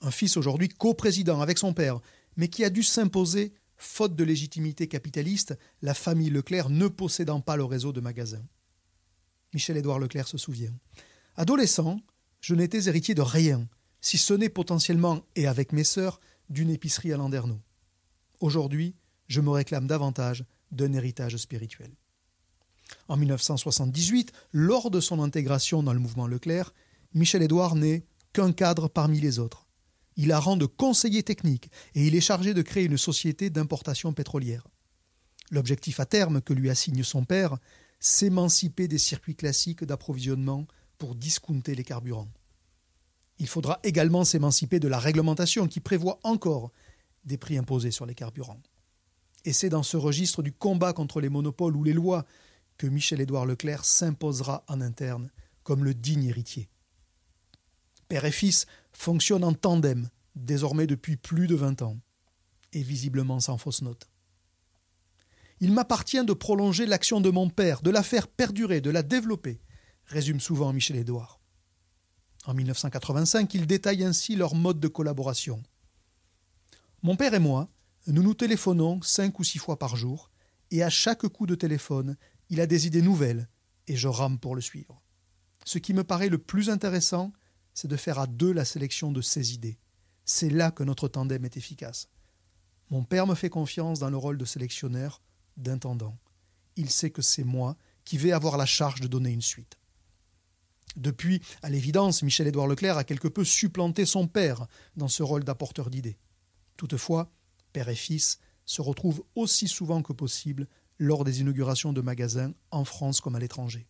Un 0.00 0.10
fils 0.10 0.36
aujourd'hui 0.36 0.68
coprésident 0.68 1.40
avec 1.40 1.58
son 1.58 1.74
père, 1.74 2.00
mais 2.36 2.48
qui 2.48 2.64
a 2.64 2.70
dû 2.70 2.82
s'imposer, 2.82 3.54
faute 3.82 4.14
de 4.14 4.24
légitimité 4.24 4.88
capitaliste, 4.88 5.58
la 5.82 5.94
famille 5.94 6.30
Leclerc 6.30 6.70
ne 6.70 6.88
possédant 6.88 7.40
pas 7.40 7.56
le 7.56 7.64
réseau 7.64 7.92
de 7.92 8.00
magasins. 8.00 8.44
Michel-Édouard 9.54 9.98
Leclerc 9.98 10.28
se 10.28 10.38
souvient. 10.38 10.72
Adolescent, 11.36 12.00
je 12.40 12.54
n'étais 12.54 12.88
héritier 12.88 13.14
de 13.14 13.22
rien, 13.22 13.68
si 14.00 14.18
ce 14.18 14.34
n'est 14.34 14.48
potentiellement, 14.48 15.22
et 15.36 15.46
avec 15.46 15.72
mes 15.72 15.84
sœurs, 15.84 16.20
d'une 16.48 16.70
épicerie 16.70 17.12
à 17.12 17.16
Landerneau. 17.16 17.60
Aujourd'hui, 18.40 18.94
je 19.28 19.40
me 19.40 19.50
réclame 19.50 19.86
davantage 19.86 20.44
d'un 20.70 20.92
héritage 20.92 21.36
spirituel. 21.36 21.92
En 23.08 23.16
1978, 23.16 24.32
lors 24.52 24.90
de 24.90 25.00
son 25.00 25.22
intégration 25.22 25.82
dans 25.82 25.92
le 25.92 26.00
mouvement 26.00 26.26
Leclerc, 26.26 26.74
Michel-Édouard 27.14 27.74
n'est 27.74 28.04
qu'un 28.32 28.52
cadre 28.52 28.88
parmi 28.88 29.20
les 29.20 29.38
autres. 29.38 29.61
Il 30.16 30.32
a 30.32 30.38
rang 30.38 30.56
de 30.56 30.66
conseiller 30.66 31.22
technique 31.22 31.70
et 31.94 32.06
il 32.06 32.14
est 32.14 32.20
chargé 32.20 32.54
de 32.54 32.62
créer 32.62 32.84
une 32.84 32.98
société 32.98 33.50
d'importation 33.50 34.12
pétrolière. 34.12 34.66
L'objectif 35.50 36.00
à 36.00 36.06
terme 36.06 36.40
que 36.40 36.52
lui 36.52 36.70
assigne 36.70 37.02
son 37.02 37.24
père, 37.24 37.56
s'émanciper 38.00 38.88
des 38.88 38.98
circuits 38.98 39.36
classiques 39.36 39.84
d'approvisionnement 39.84 40.66
pour 40.98 41.14
discounter 41.14 41.74
les 41.74 41.84
carburants. 41.84 42.30
Il 43.38 43.48
faudra 43.48 43.80
également 43.82 44.24
s'émanciper 44.24 44.80
de 44.80 44.88
la 44.88 44.98
réglementation 44.98 45.66
qui 45.66 45.80
prévoit 45.80 46.20
encore 46.22 46.72
des 47.24 47.38
prix 47.38 47.58
imposés 47.58 47.90
sur 47.90 48.06
les 48.06 48.14
carburants. 48.14 48.60
Et 49.44 49.52
c'est 49.52 49.68
dans 49.68 49.82
ce 49.82 49.96
registre 49.96 50.42
du 50.42 50.52
combat 50.52 50.92
contre 50.92 51.20
les 51.20 51.28
monopoles 51.28 51.76
ou 51.76 51.84
les 51.84 51.92
lois 51.92 52.24
que 52.78 52.86
Michel-Édouard 52.86 53.46
Leclerc 53.46 53.84
s'imposera 53.84 54.64
en 54.68 54.80
interne 54.80 55.30
comme 55.62 55.84
le 55.84 55.94
digne 55.94 56.24
héritier. 56.24 56.68
Père 58.08 58.24
et 58.24 58.32
fils 58.32 58.66
fonctionnent 58.92 59.44
en 59.44 59.54
tandem, 59.54 60.08
désormais 60.34 60.86
depuis 60.86 61.16
plus 61.16 61.46
de 61.46 61.54
vingt 61.54 61.82
ans, 61.82 61.98
et 62.72 62.82
visiblement 62.82 63.40
sans 63.40 63.58
fausse 63.58 63.82
note. 63.82 64.08
Il 65.60 65.72
m'appartient 65.72 66.24
de 66.24 66.32
prolonger 66.32 66.86
l'action 66.86 67.20
de 67.20 67.30
mon 67.30 67.48
père, 67.48 67.82
de 67.82 67.90
la 67.90 68.02
faire 68.02 68.28
perdurer, 68.28 68.80
de 68.80 68.90
la 68.90 69.02
développer, 69.02 69.60
résume 70.06 70.40
souvent 70.40 70.72
Michel 70.72 70.96
Édouard. 70.96 71.40
En 72.44 72.54
1985, 72.54 73.54
il 73.54 73.66
détaille 73.66 74.02
ainsi 74.02 74.34
leur 74.34 74.54
mode 74.54 74.80
de 74.80 74.88
collaboration. 74.88 75.62
Mon 77.02 77.16
père 77.16 77.34
et 77.34 77.38
moi, 77.38 77.68
nous 78.08 78.22
nous 78.22 78.34
téléphonons 78.34 79.00
cinq 79.02 79.38
ou 79.38 79.44
six 79.44 79.58
fois 79.58 79.78
par 79.78 79.96
jour, 79.96 80.30
et 80.72 80.82
à 80.82 80.90
chaque 80.90 81.26
coup 81.28 81.46
de 81.46 81.54
téléphone, 81.54 82.16
il 82.48 82.60
a 82.60 82.66
des 82.66 82.86
idées 82.86 83.02
nouvelles, 83.02 83.48
et 83.86 83.96
je 83.96 84.08
rame 84.08 84.38
pour 84.38 84.54
le 84.54 84.60
suivre. 84.60 85.00
Ce 85.64 85.78
qui 85.78 85.94
me 85.94 86.02
paraît 86.02 86.28
le 86.28 86.38
plus 86.38 86.70
intéressant, 86.70 87.32
c'est 87.74 87.88
de 87.88 87.96
faire 87.96 88.18
à 88.18 88.26
deux 88.26 88.52
la 88.52 88.64
sélection 88.64 89.12
de 89.12 89.20
ses 89.20 89.54
idées. 89.54 89.78
C'est 90.24 90.50
là 90.50 90.70
que 90.70 90.84
notre 90.84 91.08
tandem 91.08 91.44
est 91.44 91.56
efficace. 91.56 92.08
Mon 92.90 93.04
père 93.04 93.26
me 93.26 93.34
fait 93.34 93.50
confiance 93.50 93.98
dans 93.98 94.10
le 94.10 94.16
rôle 94.16 94.38
de 94.38 94.44
sélectionneur, 94.44 95.22
d'intendant. 95.56 96.18
Il 96.76 96.90
sait 96.90 97.10
que 97.10 97.22
c'est 97.22 97.44
moi 97.44 97.76
qui 98.04 98.18
vais 98.18 98.32
avoir 98.32 98.56
la 98.56 98.66
charge 98.66 99.00
de 99.00 99.08
donner 99.08 99.30
une 99.30 99.42
suite. 99.42 99.78
Depuis, 100.96 101.40
à 101.62 101.70
l'évidence, 101.70 102.22
Michel-Édouard 102.22 102.66
Leclerc 102.66 102.98
a 102.98 103.04
quelque 103.04 103.28
peu 103.28 103.44
supplanté 103.44 104.04
son 104.04 104.26
père 104.26 104.66
dans 104.96 105.08
ce 105.08 105.22
rôle 105.22 105.44
d'apporteur 105.44 105.88
d'idées. 105.88 106.18
Toutefois, 106.76 107.32
père 107.72 107.88
et 107.88 107.94
fils 107.94 108.38
se 108.66 108.82
retrouvent 108.82 109.24
aussi 109.34 109.68
souvent 109.68 110.02
que 110.02 110.12
possible 110.12 110.68
lors 110.98 111.24
des 111.24 111.40
inaugurations 111.40 111.92
de 111.92 112.00
magasins 112.00 112.52
en 112.70 112.84
France 112.84 113.20
comme 113.20 113.36
à 113.36 113.40
l'étranger. 113.40 113.86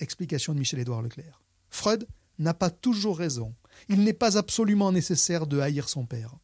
Explication 0.00 0.54
de 0.54 0.58
Michel-Édouard 0.58 1.02
Leclerc. 1.02 1.42
Freud 1.76 2.08
n'a 2.38 2.54
pas 2.54 2.70
toujours 2.70 3.18
raison. 3.18 3.54
Il 3.88 4.02
n'est 4.02 4.14
pas 4.14 4.38
absolument 4.38 4.92
nécessaire 4.92 5.46
de 5.46 5.60
haïr 5.60 5.88
son 5.88 6.06
père. 6.06 6.34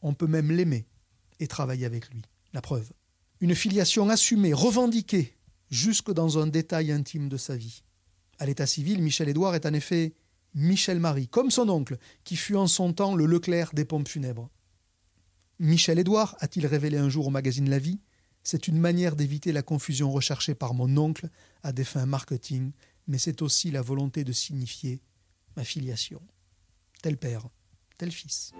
On 0.00 0.14
peut 0.14 0.26
même 0.26 0.50
l'aimer 0.50 0.86
et 1.40 1.46
travailler 1.46 1.84
avec 1.84 2.08
lui. 2.10 2.22
La 2.54 2.62
preuve. 2.62 2.90
Une 3.40 3.54
filiation 3.54 4.08
assumée, 4.08 4.54
revendiquée, 4.54 5.36
jusque 5.70 6.10
dans 6.10 6.38
un 6.38 6.46
détail 6.46 6.90
intime 6.90 7.28
de 7.28 7.36
sa 7.36 7.54
vie. 7.54 7.82
À 8.38 8.46
l'état 8.46 8.66
civil, 8.66 9.02
Michel-Édouard 9.02 9.54
est 9.54 9.66
en 9.66 9.74
effet 9.74 10.14
Michel-Marie, 10.54 11.28
comme 11.28 11.50
son 11.50 11.68
oncle, 11.68 11.98
qui 12.24 12.36
fut 12.36 12.56
en 12.56 12.66
son 12.66 12.94
temps 12.94 13.14
le 13.14 13.26
Leclerc 13.26 13.74
des 13.74 13.84
pompes 13.84 14.08
funèbres. 14.08 14.48
Michel-Édouard, 15.58 16.36
a-t-il 16.40 16.66
révélé 16.66 16.96
un 16.96 17.10
jour 17.10 17.26
au 17.26 17.30
magazine 17.30 17.68
La 17.68 17.78
Vie, 17.78 18.00
c'est 18.42 18.68
une 18.68 18.78
manière 18.78 19.16
d'éviter 19.16 19.52
la 19.52 19.62
confusion 19.62 20.10
recherchée 20.10 20.54
par 20.54 20.72
mon 20.72 20.96
oncle 20.96 21.28
à 21.62 21.72
des 21.72 21.84
fins 21.84 22.06
marketing, 22.06 22.72
mais 23.08 23.18
c'est 23.18 23.42
aussi 23.42 23.70
la 23.70 23.82
volonté 23.82 24.22
de 24.22 24.32
signifier 24.32 25.00
ma 25.56 25.64
filiation. 25.64 26.20
Tel 27.02 27.16
père, 27.16 27.48
tel 27.96 28.12
fils. 28.12 28.52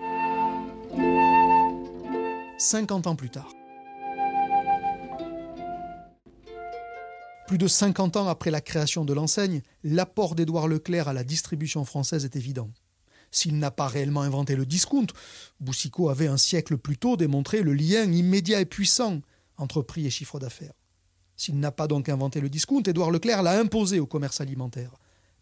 Cinquante 2.58 3.06
ans 3.06 3.14
plus 3.14 3.30
tard. 3.30 3.52
Plus 7.46 7.56
de 7.56 7.66
50 7.66 8.16
ans 8.16 8.28
après 8.28 8.50
la 8.50 8.61
création 8.61 9.06
de 9.06 9.14
l'enseigne, 9.14 9.62
l'apport 9.82 10.34
d'Édouard 10.34 10.68
Leclerc 10.68 11.08
à 11.08 11.14
la 11.14 11.24
distribution 11.24 11.84
française 11.87 12.26
est 12.26 12.37
évident. 12.37 12.70
S'il 13.30 13.58
n'a 13.58 13.70
pas 13.70 13.88
réellement 13.88 14.20
inventé 14.20 14.54
le 14.54 14.66
discount, 14.66 15.06
Boussicot 15.61 16.11
avait 16.11 16.26
un 16.26 16.37
siècle 16.37 16.76
plus 16.76 16.98
tôt 16.98 17.16
démontré 17.16 17.62
le 17.62 17.72
lien 17.72 18.04
immédiat 18.04 18.61
et 18.61 18.66
puissant 18.66 19.20
entre 19.56 19.80
prix 19.80 20.06
et 20.06 20.11
chiffre 20.11 20.38
d'affaires. 20.38 20.74
S'il 21.38 21.61
n'a 21.61 21.70
pas 21.70 21.87
donc 21.87 22.09
inventé 22.09 22.40
le 22.40 22.51
discount, 22.51 22.83
Édouard 22.83 23.12
Leclerc 23.12 23.44
l'a 23.44 23.59
imposé 23.59 24.01
au 24.01 24.07
commerce 24.07 24.40
alimentaire, 24.40 24.90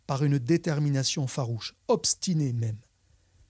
par 0.06 0.22
une 0.22 0.38
détermination 0.38 1.26
farouche, 1.26 1.74
obstinée 1.88 2.52
même. 2.52 2.76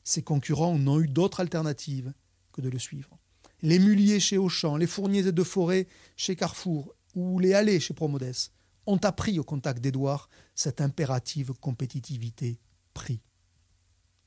Ses 0.04 0.22
concurrents 0.22 0.78
n'ont 0.78 1.00
eu 1.00 1.08
d'autre 1.08 1.40
alternative 1.40 2.12
que 2.52 2.60
de 2.60 2.68
le 2.68 2.78
suivre. 2.78 3.18
Les 3.62 3.80
muliers 3.80 4.20
chez 4.20 4.38
Auchan, 4.38 4.76
les 4.76 4.86
fourniers 4.86 5.24
de 5.24 5.42
forêt 5.42 5.88
chez 6.16 6.36
Carrefour 6.36 6.94
ou 7.16 7.40
les 7.40 7.52
allées 7.52 7.80
chez 7.80 7.94
Promodès 7.94 8.50
ont 8.86 8.98
appris 8.98 9.40
au 9.40 9.44
contact 9.44 9.82
d'Édouard 9.82 10.28
cette 10.54 10.80
impérative 10.80 11.52
compétitivité 11.60 12.60
prix. 12.94 13.20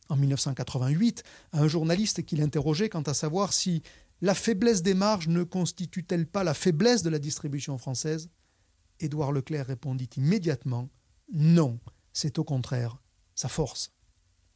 En 0.09 0.17
1988, 0.17 1.23
un 1.53 1.67
journaliste 1.69 2.25
qui 2.25 2.35
l'interrogeait 2.35 2.89
quant 2.89 3.03
à 3.03 3.13
savoir 3.13 3.53
si 3.53 3.81
la 4.21 4.35
faiblesse 4.35 4.81
des 4.81 4.93
marges 4.93 5.27
ne 5.27 5.43
constitue-t-elle 5.43 6.27
pas 6.27 6.43
la 6.43 6.53
faiblesse 6.53 7.03
de 7.03 7.09
la 7.09 7.19
distribution 7.19 7.77
française? 7.77 8.29
Édouard 8.99 9.31
Leclerc 9.31 9.67
répondit 9.67 10.09
immédiatement 10.17 10.89
Non, 11.31 11.79
c'est 12.13 12.39
au 12.39 12.43
contraire 12.43 13.01
sa 13.35 13.47
force. 13.47 13.93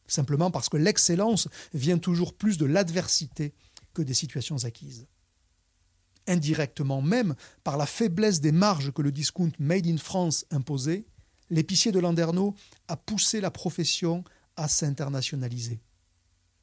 Simplement 0.07 0.51
parce 0.51 0.67
que 0.67 0.75
l'excellence 0.75 1.47
vient 1.73 1.97
toujours 1.97 2.33
plus 2.33 2.57
de 2.57 2.65
l'adversité 2.65 3.53
que 3.93 4.01
des 4.01 4.13
situations 4.13 4.65
acquises 4.65 5.07
indirectement 6.27 7.01
même 7.01 7.35
par 7.63 7.77
la 7.77 7.85
faiblesse 7.85 8.41
des 8.41 8.51
marges 8.51 8.91
que 8.91 9.01
le 9.01 9.11
discount 9.11 9.51
Made 9.59 9.87
in 9.87 9.97
France 9.97 10.45
imposait, 10.51 11.05
l'épicier 11.49 11.91
de 11.91 11.99
Landerneau 11.99 12.55
a 12.87 12.97
poussé 12.97 13.41
la 13.41 13.51
profession 13.51 14.23
à 14.55 14.67
s'internationaliser. 14.67 15.81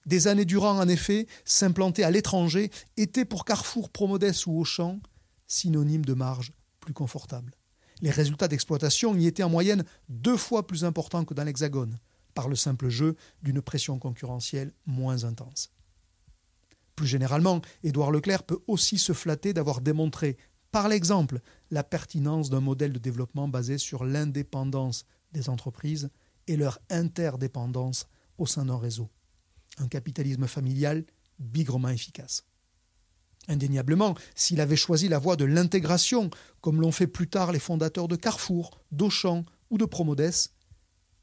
Des 0.07 0.29
années 0.29 0.45
durant, 0.45 0.79
en 0.79 0.89
effet, 0.89 1.27
s'implanter 1.45 2.05
à 2.05 2.11
l'étranger 2.11 2.71
était 2.97 3.25
pour 3.25 3.45
Carrefour, 3.45 3.91
Promodès 3.91 4.47
ou 4.47 4.59
Auchan 4.61 5.01
synonyme 5.47 6.05
de 6.05 6.15
marge 6.15 6.53
plus 6.79 6.95
confortable. 6.95 7.55
Les 8.01 8.11
résultats 8.11 8.49
d'exploitation 8.49 9.15
y 9.15 9.27
étaient 9.27 9.43
en 9.43 9.51
moyenne 9.51 9.85
deux 10.09 10.37
fois 10.37 10.67
plus 10.67 10.85
importants 10.85 11.25
que 11.25 11.35
dans 11.35 11.45
l'Hexagone, 11.45 11.99
par 12.35 12.49
le 12.49 12.57
simple 12.57 12.89
jeu 12.89 13.17
d'une 13.43 13.61
pression 13.61 13.99
concurrentielle 13.99 14.73
moins 14.87 15.25
intense. 15.25 15.71
Plus 16.97 17.07
généralement, 17.07 17.61
Édouard 17.83 18.11
Leclerc 18.11 18.45
peut 18.45 18.61
aussi 18.67 18.97
se 18.97 19.13
flatter 19.13 19.53
d'avoir 19.53 19.81
démontré, 19.81 20.39
par 20.71 20.89
l'exemple, 20.89 21.41
la 21.71 21.83
pertinence 21.83 22.49
d'un 22.49 22.61
modèle 22.61 22.93
de 22.93 22.99
développement 22.99 23.49
basé 23.49 23.77
sur 23.77 24.05
l'indépendance 24.05 25.05
des 25.33 25.49
entreprises 25.49 26.11
et 26.47 26.57
leur 26.57 26.79
interdépendance 26.91 28.07
au 28.39 28.47
sein 28.47 28.67
d'un 28.67 28.79
réseau. 28.79 29.11
Un 29.81 29.89
capitalisme 29.89 30.47
familial 30.47 31.05
bigrement 31.41 31.89
efficace. 31.89 32.45
Indéniablement, 33.49 34.15
s'il 34.35 34.61
avait 34.61 34.77
choisi 34.77 35.09
la 35.09 35.19
voie 35.19 35.37
de 35.37 35.45
l'intégration, 35.45 36.31
comme 36.61 36.81
l'ont 36.81 36.93
fait 36.93 37.07
plus 37.07 37.29
tard 37.29 37.51
les 37.51 37.59
fondateurs 37.59 38.07
de 38.07 38.17
Carrefour, 38.17 38.79
d'Auchan 38.93 39.45
ou 39.71 39.79
de 39.79 39.85
Promodes, 39.85 40.33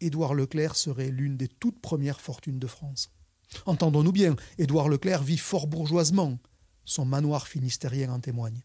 Édouard 0.01 0.33
Leclerc 0.33 0.75
serait 0.75 1.09
l'une 1.09 1.37
des 1.37 1.47
toutes 1.47 1.79
premières 1.79 2.21
fortunes 2.21 2.59
de 2.59 2.67
France. 2.67 3.11
Entendons-nous 3.65 4.11
bien, 4.11 4.35
Édouard 4.57 4.89
Leclerc 4.89 5.23
vit 5.23 5.37
fort 5.37 5.67
bourgeoisement. 5.67 6.37
Son 6.85 7.05
manoir 7.05 7.47
finistérien 7.47 8.11
en 8.11 8.19
témoigne. 8.19 8.61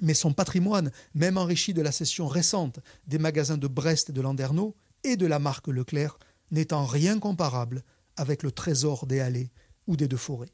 Mais 0.00 0.14
son 0.14 0.32
patrimoine, 0.32 0.90
même 1.14 1.38
enrichi 1.38 1.74
de 1.74 1.82
la 1.82 1.92
cession 1.92 2.26
récente 2.26 2.80
des 3.06 3.18
magasins 3.18 3.58
de 3.58 3.68
Brest 3.68 4.10
et 4.10 4.12
de 4.12 4.20
Landerneau 4.20 4.74
et 5.04 5.16
de 5.16 5.26
la 5.26 5.38
marque 5.38 5.68
Leclerc, 5.68 6.18
n'est 6.50 6.72
en 6.72 6.86
rien 6.86 7.18
comparable 7.18 7.84
avec 8.16 8.42
le 8.42 8.52
trésor 8.52 9.06
des 9.06 9.20
Halles 9.20 9.48
ou 9.86 9.96
des 9.96 10.08
Deux 10.08 10.16
Forêts. 10.16 10.52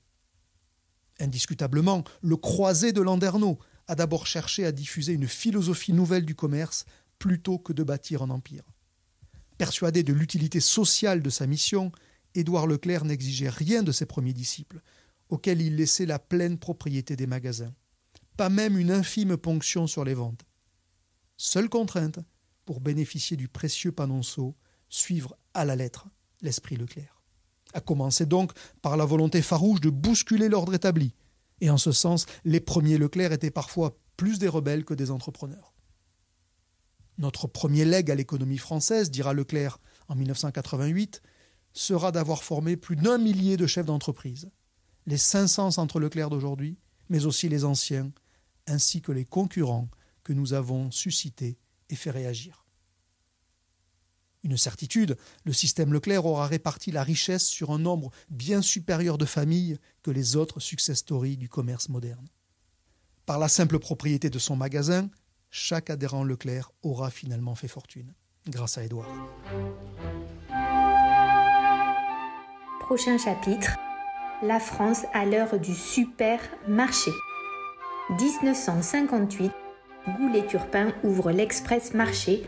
Indiscutablement, 1.20 2.04
le 2.22 2.36
croisé 2.36 2.92
de 2.92 3.00
Landerneau 3.00 3.58
a 3.88 3.94
d'abord 3.94 4.26
cherché 4.26 4.64
à 4.64 4.72
diffuser 4.72 5.14
une 5.14 5.26
philosophie 5.26 5.92
nouvelle 5.92 6.24
du 6.24 6.34
commerce 6.34 6.84
plutôt 7.18 7.58
que 7.58 7.72
de 7.72 7.82
bâtir 7.82 8.22
un 8.22 8.30
empire. 8.30 8.64
Persuadé 9.56 10.04
de 10.04 10.12
l'utilité 10.12 10.60
sociale 10.60 11.22
de 11.22 11.30
sa 11.30 11.46
mission, 11.46 11.90
Édouard 12.34 12.66
Leclerc 12.68 13.04
n'exigeait 13.04 13.48
rien 13.48 13.82
de 13.82 13.90
ses 13.90 14.06
premiers 14.06 14.32
disciples, 14.32 14.80
auxquels 15.28 15.60
il 15.60 15.76
laissait 15.76 16.06
la 16.06 16.18
pleine 16.18 16.58
propriété 16.58 17.16
des 17.16 17.26
magasins, 17.26 17.74
pas 18.36 18.48
même 18.48 18.78
une 18.78 18.92
infime 18.92 19.36
ponction 19.36 19.86
sur 19.86 20.04
les 20.04 20.14
ventes. 20.14 20.44
Seule 21.36 21.68
contrainte, 21.68 22.20
pour 22.64 22.80
bénéficier 22.80 23.36
du 23.36 23.48
précieux 23.48 23.92
panonceau, 23.92 24.54
suivre 24.88 25.36
à 25.54 25.64
la 25.64 25.74
lettre 25.74 26.08
l'esprit 26.40 26.76
Leclerc. 26.76 27.17
À 27.74 27.80
commencer 27.80 28.26
donc 28.26 28.52
par 28.82 28.96
la 28.96 29.04
volonté 29.04 29.42
farouche 29.42 29.80
de 29.80 29.90
bousculer 29.90 30.48
l'ordre 30.48 30.74
établi. 30.74 31.14
Et 31.60 31.70
en 31.70 31.78
ce 31.78 31.92
sens, 31.92 32.26
les 32.44 32.60
premiers 32.60 32.98
Leclerc 32.98 33.32
étaient 33.32 33.50
parfois 33.50 33.96
plus 34.16 34.38
des 34.38 34.48
rebelles 34.48 34.84
que 34.84 34.94
des 34.94 35.10
entrepreneurs. 35.10 35.74
Notre 37.18 37.46
premier 37.46 37.84
legs 37.84 38.10
à 38.10 38.14
l'économie 38.14 38.58
française, 38.58 39.10
dira 39.10 39.32
Leclerc 39.32 39.80
en 40.08 40.14
1988, 40.14 41.20
sera 41.72 42.12
d'avoir 42.12 42.42
formé 42.42 42.76
plus 42.76 42.96
d'un 42.96 43.18
millier 43.18 43.56
de 43.56 43.66
chefs 43.66 43.86
d'entreprise, 43.86 44.50
les 45.06 45.16
500 45.18 45.72
centres 45.72 46.00
Leclerc 46.00 46.30
d'aujourd'hui, 46.30 46.78
mais 47.08 47.26
aussi 47.26 47.48
les 47.48 47.64
anciens, 47.64 48.10
ainsi 48.66 49.00
que 49.00 49.12
les 49.12 49.24
concurrents 49.24 49.88
que 50.22 50.32
nous 50.32 50.52
avons 50.52 50.90
suscités 50.90 51.58
et 51.88 51.96
fait 51.96 52.10
réagir. 52.10 52.67
Une 54.44 54.56
certitude, 54.56 55.16
le 55.44 55.52
système 55.52 55.92
Leclerc 55.92 56.24
aura 56.24 56.46
réparti 56.46 56.92
la 56.92 57.02
richesse 57.02 57.46
sur 57.46 57.70
un 57.70 57.78
nombre 57.78 58.10
bien 58.30 58.62
supérieur 58.62 59.18
de 59.18 59.24
familles 59.24 59.78
que 60.02 60.10
les 60.10 60.36
autres 60.36 60.60
success 60.60 60.98
stories 60.98 61.36
du 61.36 61.48
commerce 61.48 61.88
moderne. 61.88 62.28
Par 63.26 63.38
la 63.38 63.48
simple 63.48 63.78
propriété 63.78 64.30
de 64.30 64.38
son 64.38 64.56
magasin, 64.56 65.10
chaque 65.50 65.90
adhérent 65.90 66.22
Leclerc 66.22 66.70
aura 66.82 67.10
finalement 67.10 67.54
fait 67.54 67.68
fortune, 67.68 68.14
grâce 68.46 68.78
à 68.78 68.84
Édouard. 68.84 69.08
Prochain 72.80 73.18
chapitre 73.18 73.76
La 74.42 74.60
France 74.60 75.02
à 75.12 75.26
l'heure 75.26 75.58
du 75.58 75.74
supermarché. 75.74 77.10
1958, 78.18 79.52
Goulet-Turpin 80.16 80.92
ouvre 81.02 81.32
l'Express 81.32 81.92
Marché 81.92 82.46